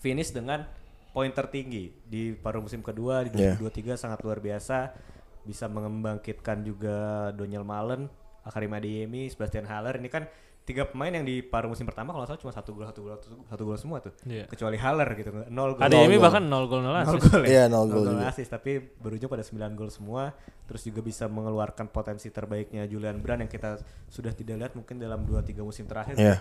finish 0.00 0.32
dengan 0.32 0.64
poin 1.12 1.28
tertinggi. 1.28 1.92
Di 2.00 2.32
paruh 2.32 2.64
musim 2.64 2.80
kedua 2.80 3.28
di 3.28 3.36
Yeah. 3.36 3.60
2023 3.60 4.00
sangat 4.00 4.24
luar 4.24 4.40
biasa. 4.40 4.96
Bisa 5.44 5.68
membangkitkan 5.68 6.64
juga 6.64 7.28
Daniel 7.36 7.68
Malen, 7.68 8.08
Karim 8.46 8.72
Adeyemi, 8.72 9.26
Sebastian 9.26 9.64
Haller 9.64 9.96
ini 9.96 10.08
kan 10.08 10.24
tiga 10.60 10.84
pemain 10.84 11.12
yang 11.12 11.22
di 11.22 11.40
paruh 11.40 11.68
musim 11.68 11.84
pertama 11.84 12.08
kalau 12.10 12.24
salah 12.24 12.40
cuma 12.40 12.48
satu 12.48 12.72
gol 12.72 12.84
satu 12.84 13.00
gol 13.02 13.20
satu 13.44 13.62
gol 13.62 13.76
semua 13.76 14.00
tuh 14.00 14.16
Iya. 14.24 14.44
kecuali 14.46 14.74
Haller 14.74 15.08
gitu 15.12 15.28
nol 15.46 15.76
gol 15.76 15.82
Ada 15.82 15.96
Emi 15.98 16.16
gol. 16.16 16.24
bahkan 16.24 16.40
0 16.42 16.64
gol 16.64 16.80
0 16.80 16.84
Nol 16.84 16.96
assist. 16.98 17.20
gol 17.22 17.42
ya? 17.42 17.48
Iya, 17.50 17.64
nol 17.66 17.84
Nol 17.84 17.92
gol 17.94 18.04
juga. 18.10 18.24
assist, 18.26 18.48
tapi 18.48 18.72
berujung 18.80 19.28
pada 19.28 19.44
9 19.44 19.60
gol 19.74 19.88
semua 19.88 20.32
terus 20.64 20.80
juga 20.82 21.00
bisa 21.00 21.28
mengeluarkan 21.28 21.86
potensi 21.86 22.28
terbaiknya 22.28 22.84
Julian 22.84 23.20
Brand 23.20 23.40
yang 23.40 23.50
kita 23.50 23.76
sudah 24.06 24.32
tidak 24.32 24.56
lihat 24.58 24.72
mungkin 24.72 24.96
dalam 24.96 25.20
2-3 25.22 25.60
musim 25.60 25.84
terakhir 25.84 26.16
Iya. 26.16 26.40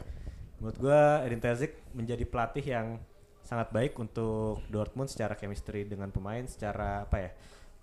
menurut 0.55 0.77
gua 0.77 0.99
Edin 1.21 1.39
Terzic 1.39 1.75
menjadi 1.91 2.23
pelatih 2.23 2.63
yang 2.63 2.87
sangat 3.41 3.67
baik 3.69 3.91
untuk 3.97 4.63
Dortmund 4.67 5.11
secara 5.11 5.35
chemistry 5.35 5.83
dengan 5.83 6.07
pemain 6.07 6.47
secara 6.47 7.03
apa 7.03 7.17
ya 7.19 7.31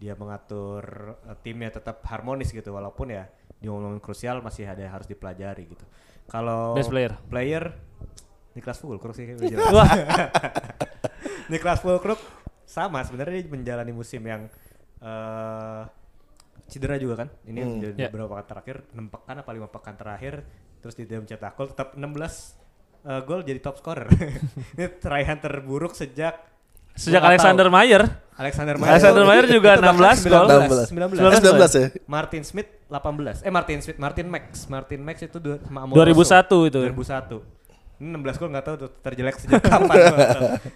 dia 0.00 0.16
mengatur 0.16 0.80
eh, 1.20 1.36
timnya 1.38 1.68
tetap 1.70 2.00
harmonis 2.02 2.48
gitu 2.48 2.72
walaupun 2.72 3.12
ya 3.12 3.28
di 3.60 3.68
momen 3.68 4.00
krusial 4.00 4.40
masih 4.40 4.64
ada 4.64 4.80
yang 4.80 4.96
harus 4.96 5.04
dipelajari 5.04 5.68
gitu 5.68 5.84
kalau 6.26 6.72
Best 6.74 6.88
player. 6.88 7.12
player 7.28 7.76
Niklas 8.50 8.80
Fulkrug 8.80 9.14
sih 9.14 9.24
kayaknya. 9.28 9.60
Niklas 11.52 11.80
Fulkrug 11.80 12.18
sama 12.66 13.02
sebenarnya 13.02 13.42
dia 13.42 13.50
menjalani 13.50 13.92
musim 13.92 14.22
yang 14.22 14.46
eh 15.00 15.82
cedera 16.70 16.94
juga 16.96 17.26
kan. 17.26 17.28
Ini 17.44 17.60
Hmm. 17.60 17.78
di 17.82 17.98
Ya. 17.98 18.06
beberapa 18.08 18.38
pekan 18.38 18.46
terakhir, 18.46 18.76
6 18.94 19.10
pekan 19.10 19.36
apa 19.42 19.50
5 19.50 19.66
pekan 19.68 19.94
terakhir 19.98 20.34
terus 20.78 20.94
dia 20.94 21.18
mencetak 21.18 21.52
gol 21.52 21.66
tetap 21.66 21.92
16 21.92 22.56
eh, 23.02 23.20
gol 23.26 23.42
jadi 23.42 23.58
top 23.58 23.76
scorer. 23.82 24.06
Ini 24.78 24.86
raihan 25.02 25.38
terburuk 25.38 25.92
sejak 25.92 26.38
sejak 27.00 27.22
Alexander 27.24 27.66
tahu. 27.66 27.74
Mayer. 27.74 28.02
Alexander 28.36 28.74
Mayer. 28.76 28.92
Alexander 28.92 29.24
Mayer 29.24 29.46
juga 29.46 29.70
Itu 29.70 29.82
bahkan 29.82 30.16
16 30.16 30.32
gol. 30.32 30.46
19. 30.48 30.92
19. 30.92 31.20
Eh, 31.20 31.40
19 31.40 31.72
ya? 31.74 31.86
Martin 32.06 32.42
Smith 32.42 32.68
18. 32.86 33.44
Eh 33.44 33.52
Martin 33.52 33.78
Smith, 33.80 33.98
Martin 33.98 34.26
Max. 34.28 34.44
Martin 34.66 35.00
Max 35.00 35.16
itu 35.20 35.36
dua, 35.36 35.56
sama 35.60 35.92
2001 35.92 36.68
itu. 36.68 36.80
2001. 36.80 37.40
Ini 38.00 38.08
16 38.16 38.40
gol 38.40 38.48
nggak 38.48 38.64
tahu 38.64 38.76
tuh 38.78 38.90
terjelek 38.98 39.36
sejak 39.36 39.60
kapan. 39.68 39.96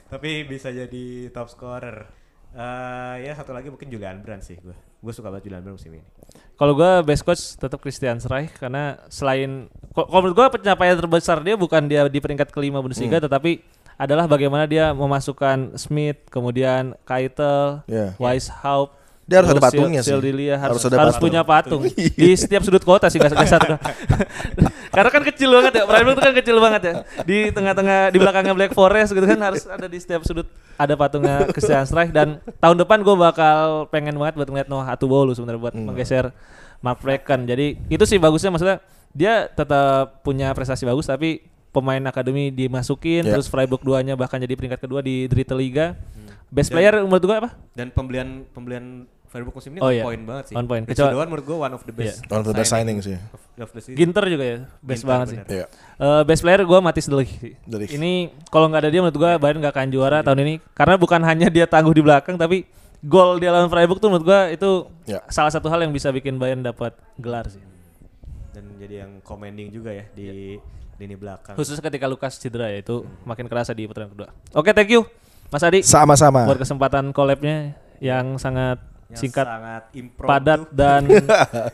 Tapi 0.09 0.31
bisa 0.45 0.69
jadi 0.69 1.05
top 1.31 1.49
scorer. 1.49 2.05
Eh 2.55 3.17
ya 3.25 3.33
satu 3.35 3.51
lagi 3.51 3.67
mungkin 3.67 3.89
Julian 3.89 4.21
Brand 4.21 4.39
sih 4.39 4.55
gue. 4.55 4.77
Gue 5.01 5.11
suka 5.11 5.27
banget 5.27 5.49
Julian 5.49 5.65
Brand 5.65 5.75
musim 5.75 5.91
ini. 5.91 6.05
Kalau 6.55 6.71
gua 6.73 7.03
best 7.03 7.27
coach 7.27 7.59
tetap 7.59 7.81
Christian 7.81 8.23
Streich 8.23 8.55
karena 8.55 9.03
selain 9.09 9.67
kalau 9.91 10.07
menurut 10.23 10.37
gua 10.37 10.47
pencapaian 10.49 10.95
terbesar 10.95 11.43
dia 11.43 11.57
bukan 11.57 11.83
dia 11.83 12.07
di 12.07 12.21
peringkat 12.21 12.53
kelima 12.53 12.79
Bundesliga 12.79 13.19
Hmm. 13.19 13.27
tetapi 13.27 13.59
adalah 13.95 14.25
bagaimana 14.25 14.65
dia 14.65 14.91
memasukkan 14.91 15.75
Smith, 15.75 16.27
kemudian 16.27 16.99
Keitel, 17.03 17.83
Iya. 17.87 18.15
Weishaupt, 18.17 18.95
Dia 19.25 19.41
harus 19.41 19.57
ada 19.57 19.63
patungnya 19.63 20.05
Sil- 20.05 20.21
sih. 20.21 20.53
Harus, 20.53 20.61
Harus 20.77 20.83
ada 20.85 20.97
harus 21.01 21.17
patung. 21.17 21.25
punya 21.25 21.41
patung 21.41 21.83
di 22.21 22.29
setiap 22.37 22.61
sudut 22.61 22.85
kota 22.85 23.09
sih 23.09 23.17
nggak 23.17 23.33
nggak 23.33 23.49
satu. 23.49 23.73
Karena 24.93 25.11
kan 25.11 25.23
kecil 25.25 25.49
banget 25.49 25.73
ya, 25.75 25.85
Freiburg 25.89 26.15
itu 26.15 26.23
kan 26.23 26.35
kecil 26.37 26.57
banget 26.61 26.83
ya. 26.85 26.95
Di 27.25 27.39
tengah-tengah 27.49 28.13
di 28.13 28.19
belakangnya 28.21 28.53
Black 28.53 28.77
Forest 28.77 29.11
gitu 29.11 29.25
kan 29.25 29.41
harus 29.41 29.65
ada 29.65 29.89
di 29.89 29.97
setiap 29.97 30.23
sudut 30.23 30.45
ada 30.77 30.93
patungnya 30.93 31.49
Christian 31.51 31.89
Streich 31.89 32.13
dan 32.13 32.37
tahun 32.61 32.77
depan 32.79 33.01
gue 33.01 33.17
bakal 33.17 33.89
pengen 33.89 34.13
banget 34.15 34.35
buat 34.37 34.49
ngeliat 34.51 34.69
Noah 34.69 34.93
Atubolu 34.93 35.33
sebenarnya 35.33 35.61
buat 35.63 35.75
menggeser 35.75 36.29
Mark 36.79 37.01
Brecken. 37.01 37.49
Jadi 37.49 37.81
itu 37.89 38.05
sih 38.05 38.21
bagusnya 38.21 38.53
maksudnya 38.53 38.79
dia 39.11 39.49
tetap 39.49 40.21
punya 40.21 40.53
prestasi 40.53 40.85
bagus 40.85 41.07
tapi 41.07 41.41
pemain 41.75 41.99
akademi 42.01 42.49
dimasukin 42.49 43.21
Ya. 43.21 43.35
terus 43.35 43.51
Freiburg 43.51 43.83
duanya 43.83 44.15
bahkan 44.15 44.39
jadi 44.39 44.55
peringkat 44.55 44.79
kedua 44.79 45.03
di 45.03 45.27
Dritte 45.27 45.53
Liga. 45.53 45.99
Best 46.47 46.71
player 46.71 47.03
menurut 47.03 47.19
gue 47.21 47.37
apa? 47.37 47.51
Dan 47.75 47.91
pembelian 47.91 48.47
pembelian 48.49 49.11
Freiburg 49.27 49.51
musim 49.53 49.75
ini 49.75 49.83
Oh 49.83 49.91
on 49.91 49.93
iya. 49.93 50.07
point 50.07 50.23
banget 50.23 50.45
sih. 50.47 50.55
On 50.55 50.63
point. 50.63 50.87
Kecuali- 50.87 51.11
Doan 51.11 51.27
menurut 51.27 51.43
gue 51.45 51.59
one 51.59 51.75
of 51.75 51.83
the 51.83 51.91
best. 51.91 52.23
One 52.25 52.39
of 52.39 52.47
the 52.47 52.55
best 52.55 52.71
signing 52.71 53.03
sih. 53.03 53.19
Of, 53.19 53.43
of 53.61 53.71
the 53.75 53.83
season. 53.83 53.99
Ginter 53.99 54.23
juga 54.25 54.45
ya, 54.47 54.59
best 54.79 55.03
Ginter, 55.03 55.11
banget 55.11 55.27
sih. 55.27 55.37
bener. 55.37 55.51
Iya. 55.51 55.67
Eh, 55.99 56.23
best 56.23 56.41
player 56.41 56.63
gue 56.63 56.79
Matis 56.79 57.07
Delik. 57.11 57.31
Delik. 57.65 57.91
Ini 57.91 58.13
kalau 58.47 58.71
nggak 58.71 58.81
ada 58.81 58.89
dia 58.89 59.01
menurut 59.03 59.19
gue 59.19 59.31
Bayern 59.37 59.59
nggak 59.59 59.75
akan 59.75 59.89
juara 59.91 60.23
tahun 60.23 60.39
ini 60.41 60.55
karena 60.71 60.95
bukan 60.95 61.21
hanya 61.21 61.51
dia 61.51 61.67
tangguh 61.67 61.91
di 61.91 62.01
belakang 62.01 62.39
tapi 62.39 62.63
gol 63.03 63.37
dia 63.37 63.51
lawan 63.51 63.67
Freiburg 63.67 63.99
tuh 63.99 64.09
menurut 64.09 64.23
gue 64.25 64.41
itu 64.55 64.71
Ya. 65.05 65.27
salah 65.27 65.51
satu 65.51 65.67
hal 65.67 65.83
yang 65.83 65.91
bisa 65.91 66.09
bikin 66.09 66.39
Bayern 66.39 66.63
dapat 66.63 66.95
gelar 67.17 67.51
sih. 67.51 67.59
Dan 68.49 68.79
jadi 68.79 69.03
yang 69.03 69.19
commanding 69.21 69.69
juga 69.69 69.91
ya 69.91 70.07
di 70.09 70.55
lini 70.97 71.15
belakang. 71.15 71.55
Khusus 71.55 71.79
ketika 71.79 72.07
Lukas 72.07 72.39
cedera 72.39 72.71
ya 72.71 72.79
itu 72.79 73.03
makin 73.23 73.47
kerasa 73.47 73.71
di 73.71 73.85
putaran 73.85 74.09
kedua. 74.09 74.31
Oke, 74.53 74.71
thank 74.71 74.91
you 74.91 75.03
Mas 75.49 75.63
Adi 75.63 75.83
Sama-sama. 75.83 76.47
buat 76.47 76.59
kesempatan 76.59 77.11
collabnya 77.11 77.75
yang 77.99 78.37
sangat 78.37 78.83
Yang 79.07 79.21
singkat, 79.21 79.47
sangat 79.47 79.83
impromptu. 79.93 80.31
padat 80.33 80.61
dan 80.81 81.03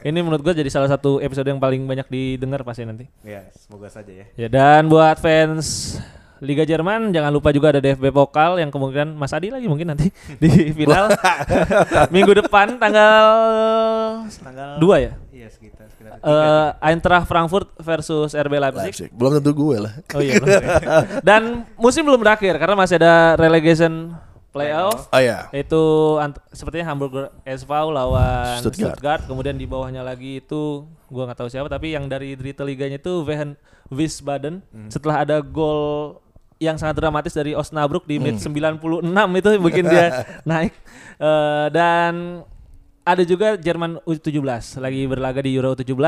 ini 0.03 0.19
menurut 0.21 0.43
gue 0.43 0.53
jadi 0.53 0.69
salah 0.69 0.91
satu 0.91 1.17
episode 1.19 1.47
yang 1.47 1.57
paling 1.57 1.87
banyak 1.87 2.05
didengar 2.07 2.61
pasti 2.61 2.85
nanti. 2.85 3.07
Ya, 3.23 3.49
semoga 3.55 3.89
saja 3.89 4.11
ya. 4.11 4.27
Ya 4.37 4.49
dan 4.51 4.91
buat 4.91 5.17
fans 5.17 5.97
Liga 6.41 6.65
Jerman 6.65 7.13
jangan 7.13 7.31
lupa 7.31 7.53
juga 7.53 7.69
ada 7.69 7.81
DFB 7.81 8.11
Pokal 8.11 8.57
yang 8.59 8.69
kemungkinan 8.69 9.13
Mas 9.13 9.33
Adi 9.33 9.53
lagi 9.53 9.69
mungkin 9.69 9.93
nanti 9.93 10.09
di 10.43 10.49
final 10.73 11.13
minggu 12.09 12.33
depan 12.35 12.81
tanggal 12.81 13.25
Tanggal 14.25 14.77
2 14.77 15.05
ya. 15.05 15.13
Iya, 15.31 15.49
sekitar 15.49 15.80
Eh 16.01 16.69
Eintracht 16.83 17.25
Frankfurt 17.25 17.69
versus 17.77 18.33
RB 18.33 18.57
Leipzig. 18.57 18.85
Leipzig. 18.89 19.11
Belum 19.11 19.37
tentu 19.37 19.53
gue 19.53 19.77
lah. 19.79 19.93
Oh 20.11 20.19
iya. 20.19 20.35
belum. 20.35 20.49
dan 21.29 21.43
musim 21.77 22.03
belum 22.03 22.19
berakhir 22.19 22.57
karena 22.57 22.75
masih 22.75 22.97
ada 22.97 23.37
relegation 23.37 24.17
playoff. 24.49 25.07
Oh 25.09 25.21
ya. 25.21 25.47
Itu 25.51 25.83
ant- 26.17 26.41
sepertinya 26.51 26.89
Hamburger 26.89 27.31
SV 27.45 27.71
lawan 27.71 28.59
Stuttgart. 28.59 28.97
Stuttgart. 28.97 29.23
kemudian 29.25 29.55
di 29.55 29.65
bawahnya 29.65 30.01
lagi 30.01 30.41
itu 30.41 30.83
gua 31.07 31.27
nggak 31.27 31.39
tahu 31.39 31.49
siapa 31.49 31.69
tapi 31.69 31.93
yang 31.93 32.07
dari 32.07 32.35
Dritte 32.35 32.63
Liganya 32.63 32.97
itu 32.97 33.23
Wehen 33.23 33.55
Wiesbaden 33.89 34.63
setelah 34.87 35.23
ada 35.23 35.39
gol 35.39 36.19
yang 36.57 36.77
sangat 36.77 36.97
dramatis 36.97 37.33
dari 37.33 37.53
Osnabrück 37.53 38.05
di 38.05 38.17
menit 38.17 38.39
96 38.39 38.85
itu 39.35 39.49
bikin 39.61 39.85
dia 39.87 40.07
naik 40.47 40.73
Eh, 41.17 41.67
dan 41.69 42.41
ada 43.13 43.23
juga 43.27 43.59
Jerman 43.59 44.03
U17 44.07 44.79
lagi 44.81 45.07
berlaga 45.11 45.41
di 45.43 45.55
Euro 45.57 45.75
U17 45.75 46.01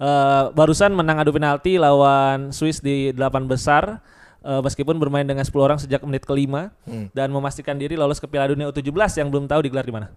Eh, 0.00 0.44
barusan 0.56 0.96
menang 0.96 1.20
adu 1.20 1.36
penalti 1.36 1.76
lawan 1.76 2.56
Swiss 2.56 2.80
di 2.80 3.12
delapan 3.12 3.44
besar 3.44 4.00
Eh, 4.40 4.60
meskipun 4.64 4.96
bermain 4.96 5.28
dengan 5.28 5.44
10 5.44 5.52
orang 5.60 5.76
sejak 5.76 6.00
menit 6.00 6.24
kelima 6.24 6.72
dan 7.12 7.28
memastikan 7.28 7.76
diri 7.76 7.92
lolos 7.92 8.16
ke 8.16 8.24
Piala 8.24 8.48
Dunia 8.48 8.72
U17 8.72 9.20
yang 9.20 9.28
belum 9.28 9.44
tahu 9.44 9.68
digelar 9.68 9.84
di 9.84 9.92
mana. 9.92 10.16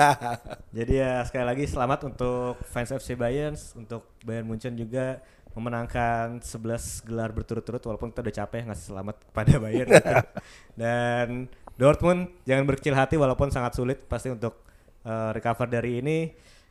Jadi 0.76 0.92
ya 0.96 1.20
sekali 1.28 1.44
lagi 1.44 1.68
selamat 1.68 2.08
untuk 2.08 2.56
fans 2.64 2.96
FC 2.96 3.12
Bayern, 3.20 3.52
untuk 3.76 4.16
Bayern 4.24 4.48
Munchen 4.48 4.72
juga 4.80 5.20
memenangkan 5.52 6.40
11 6.40 7.04
gelar 7.04 7.36
berturut-turut 7.36 7.84
walaupun 7.84 8.16
kita 8.16 8.24
udah 8.24 8.34
capek 8.48 8.64
ngasih 8.64 8.86
selamat 8.96 9.16
kepada 9.28 9.52
Bayern 9.60 9.88
gitu. 9.92 10.14
Dan 10.80 11.44
Dortmund 11.76 12.32
jangan 12.48 12.64
berkecil 12.64 12.96
hati 12.96 13.20
walaupun 13.20 13.52
sangat 13.52 13.76
sulit 13.76 14.08
pasti 14.08 14.32
untuk 14.32 14.64
eh, 15.04 15.30
recover 15.36 15.68
dari 15.68 16.00
ini. 16.00 16.18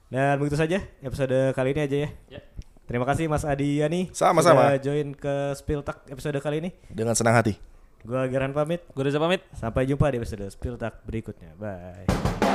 Dan 0.09 0.37
begitu 0.37 0.57
saja 0.59 0.77
episode 1.01 1.53
kali 1.57 1.73
ini 1.73 1.81
aja 1.85 1.97
ya. 2.05 2.09
Ya. 2.37 2.41
Terima 2.83 3.07
kasih 3.07 3.31
Mas 3.31 3.47
Adi 3.47 3.79
Yani 3.79 4.11
Sama-sama. 4.11 4.75
sudah 4.75 4.79
join 4.83 5.15
ke 5.15 5.55
Spiltak 5.55 6.03
episode 6.11 6.37
kali 6.43 6.61
ini. 6.61 6.69
Dengan 6.91 7.15
senang 7.15 7.33
hati. 7.33 7.55
Gua 8.03 8.27
Geran 8.27 8.51
pamit. 8.51 8.83
Gue 8.91 9.07
Reza 9.07 9.17
pamit. 9.17 9.41
Sampai 9.55 9.87
jumpa 9.87 10.11
di 10.11 10.19
episode 10.19 10.45
Spiltak 10.51 11.01
berikutnya. 11.07 11.55
Bye. 11.55 12.52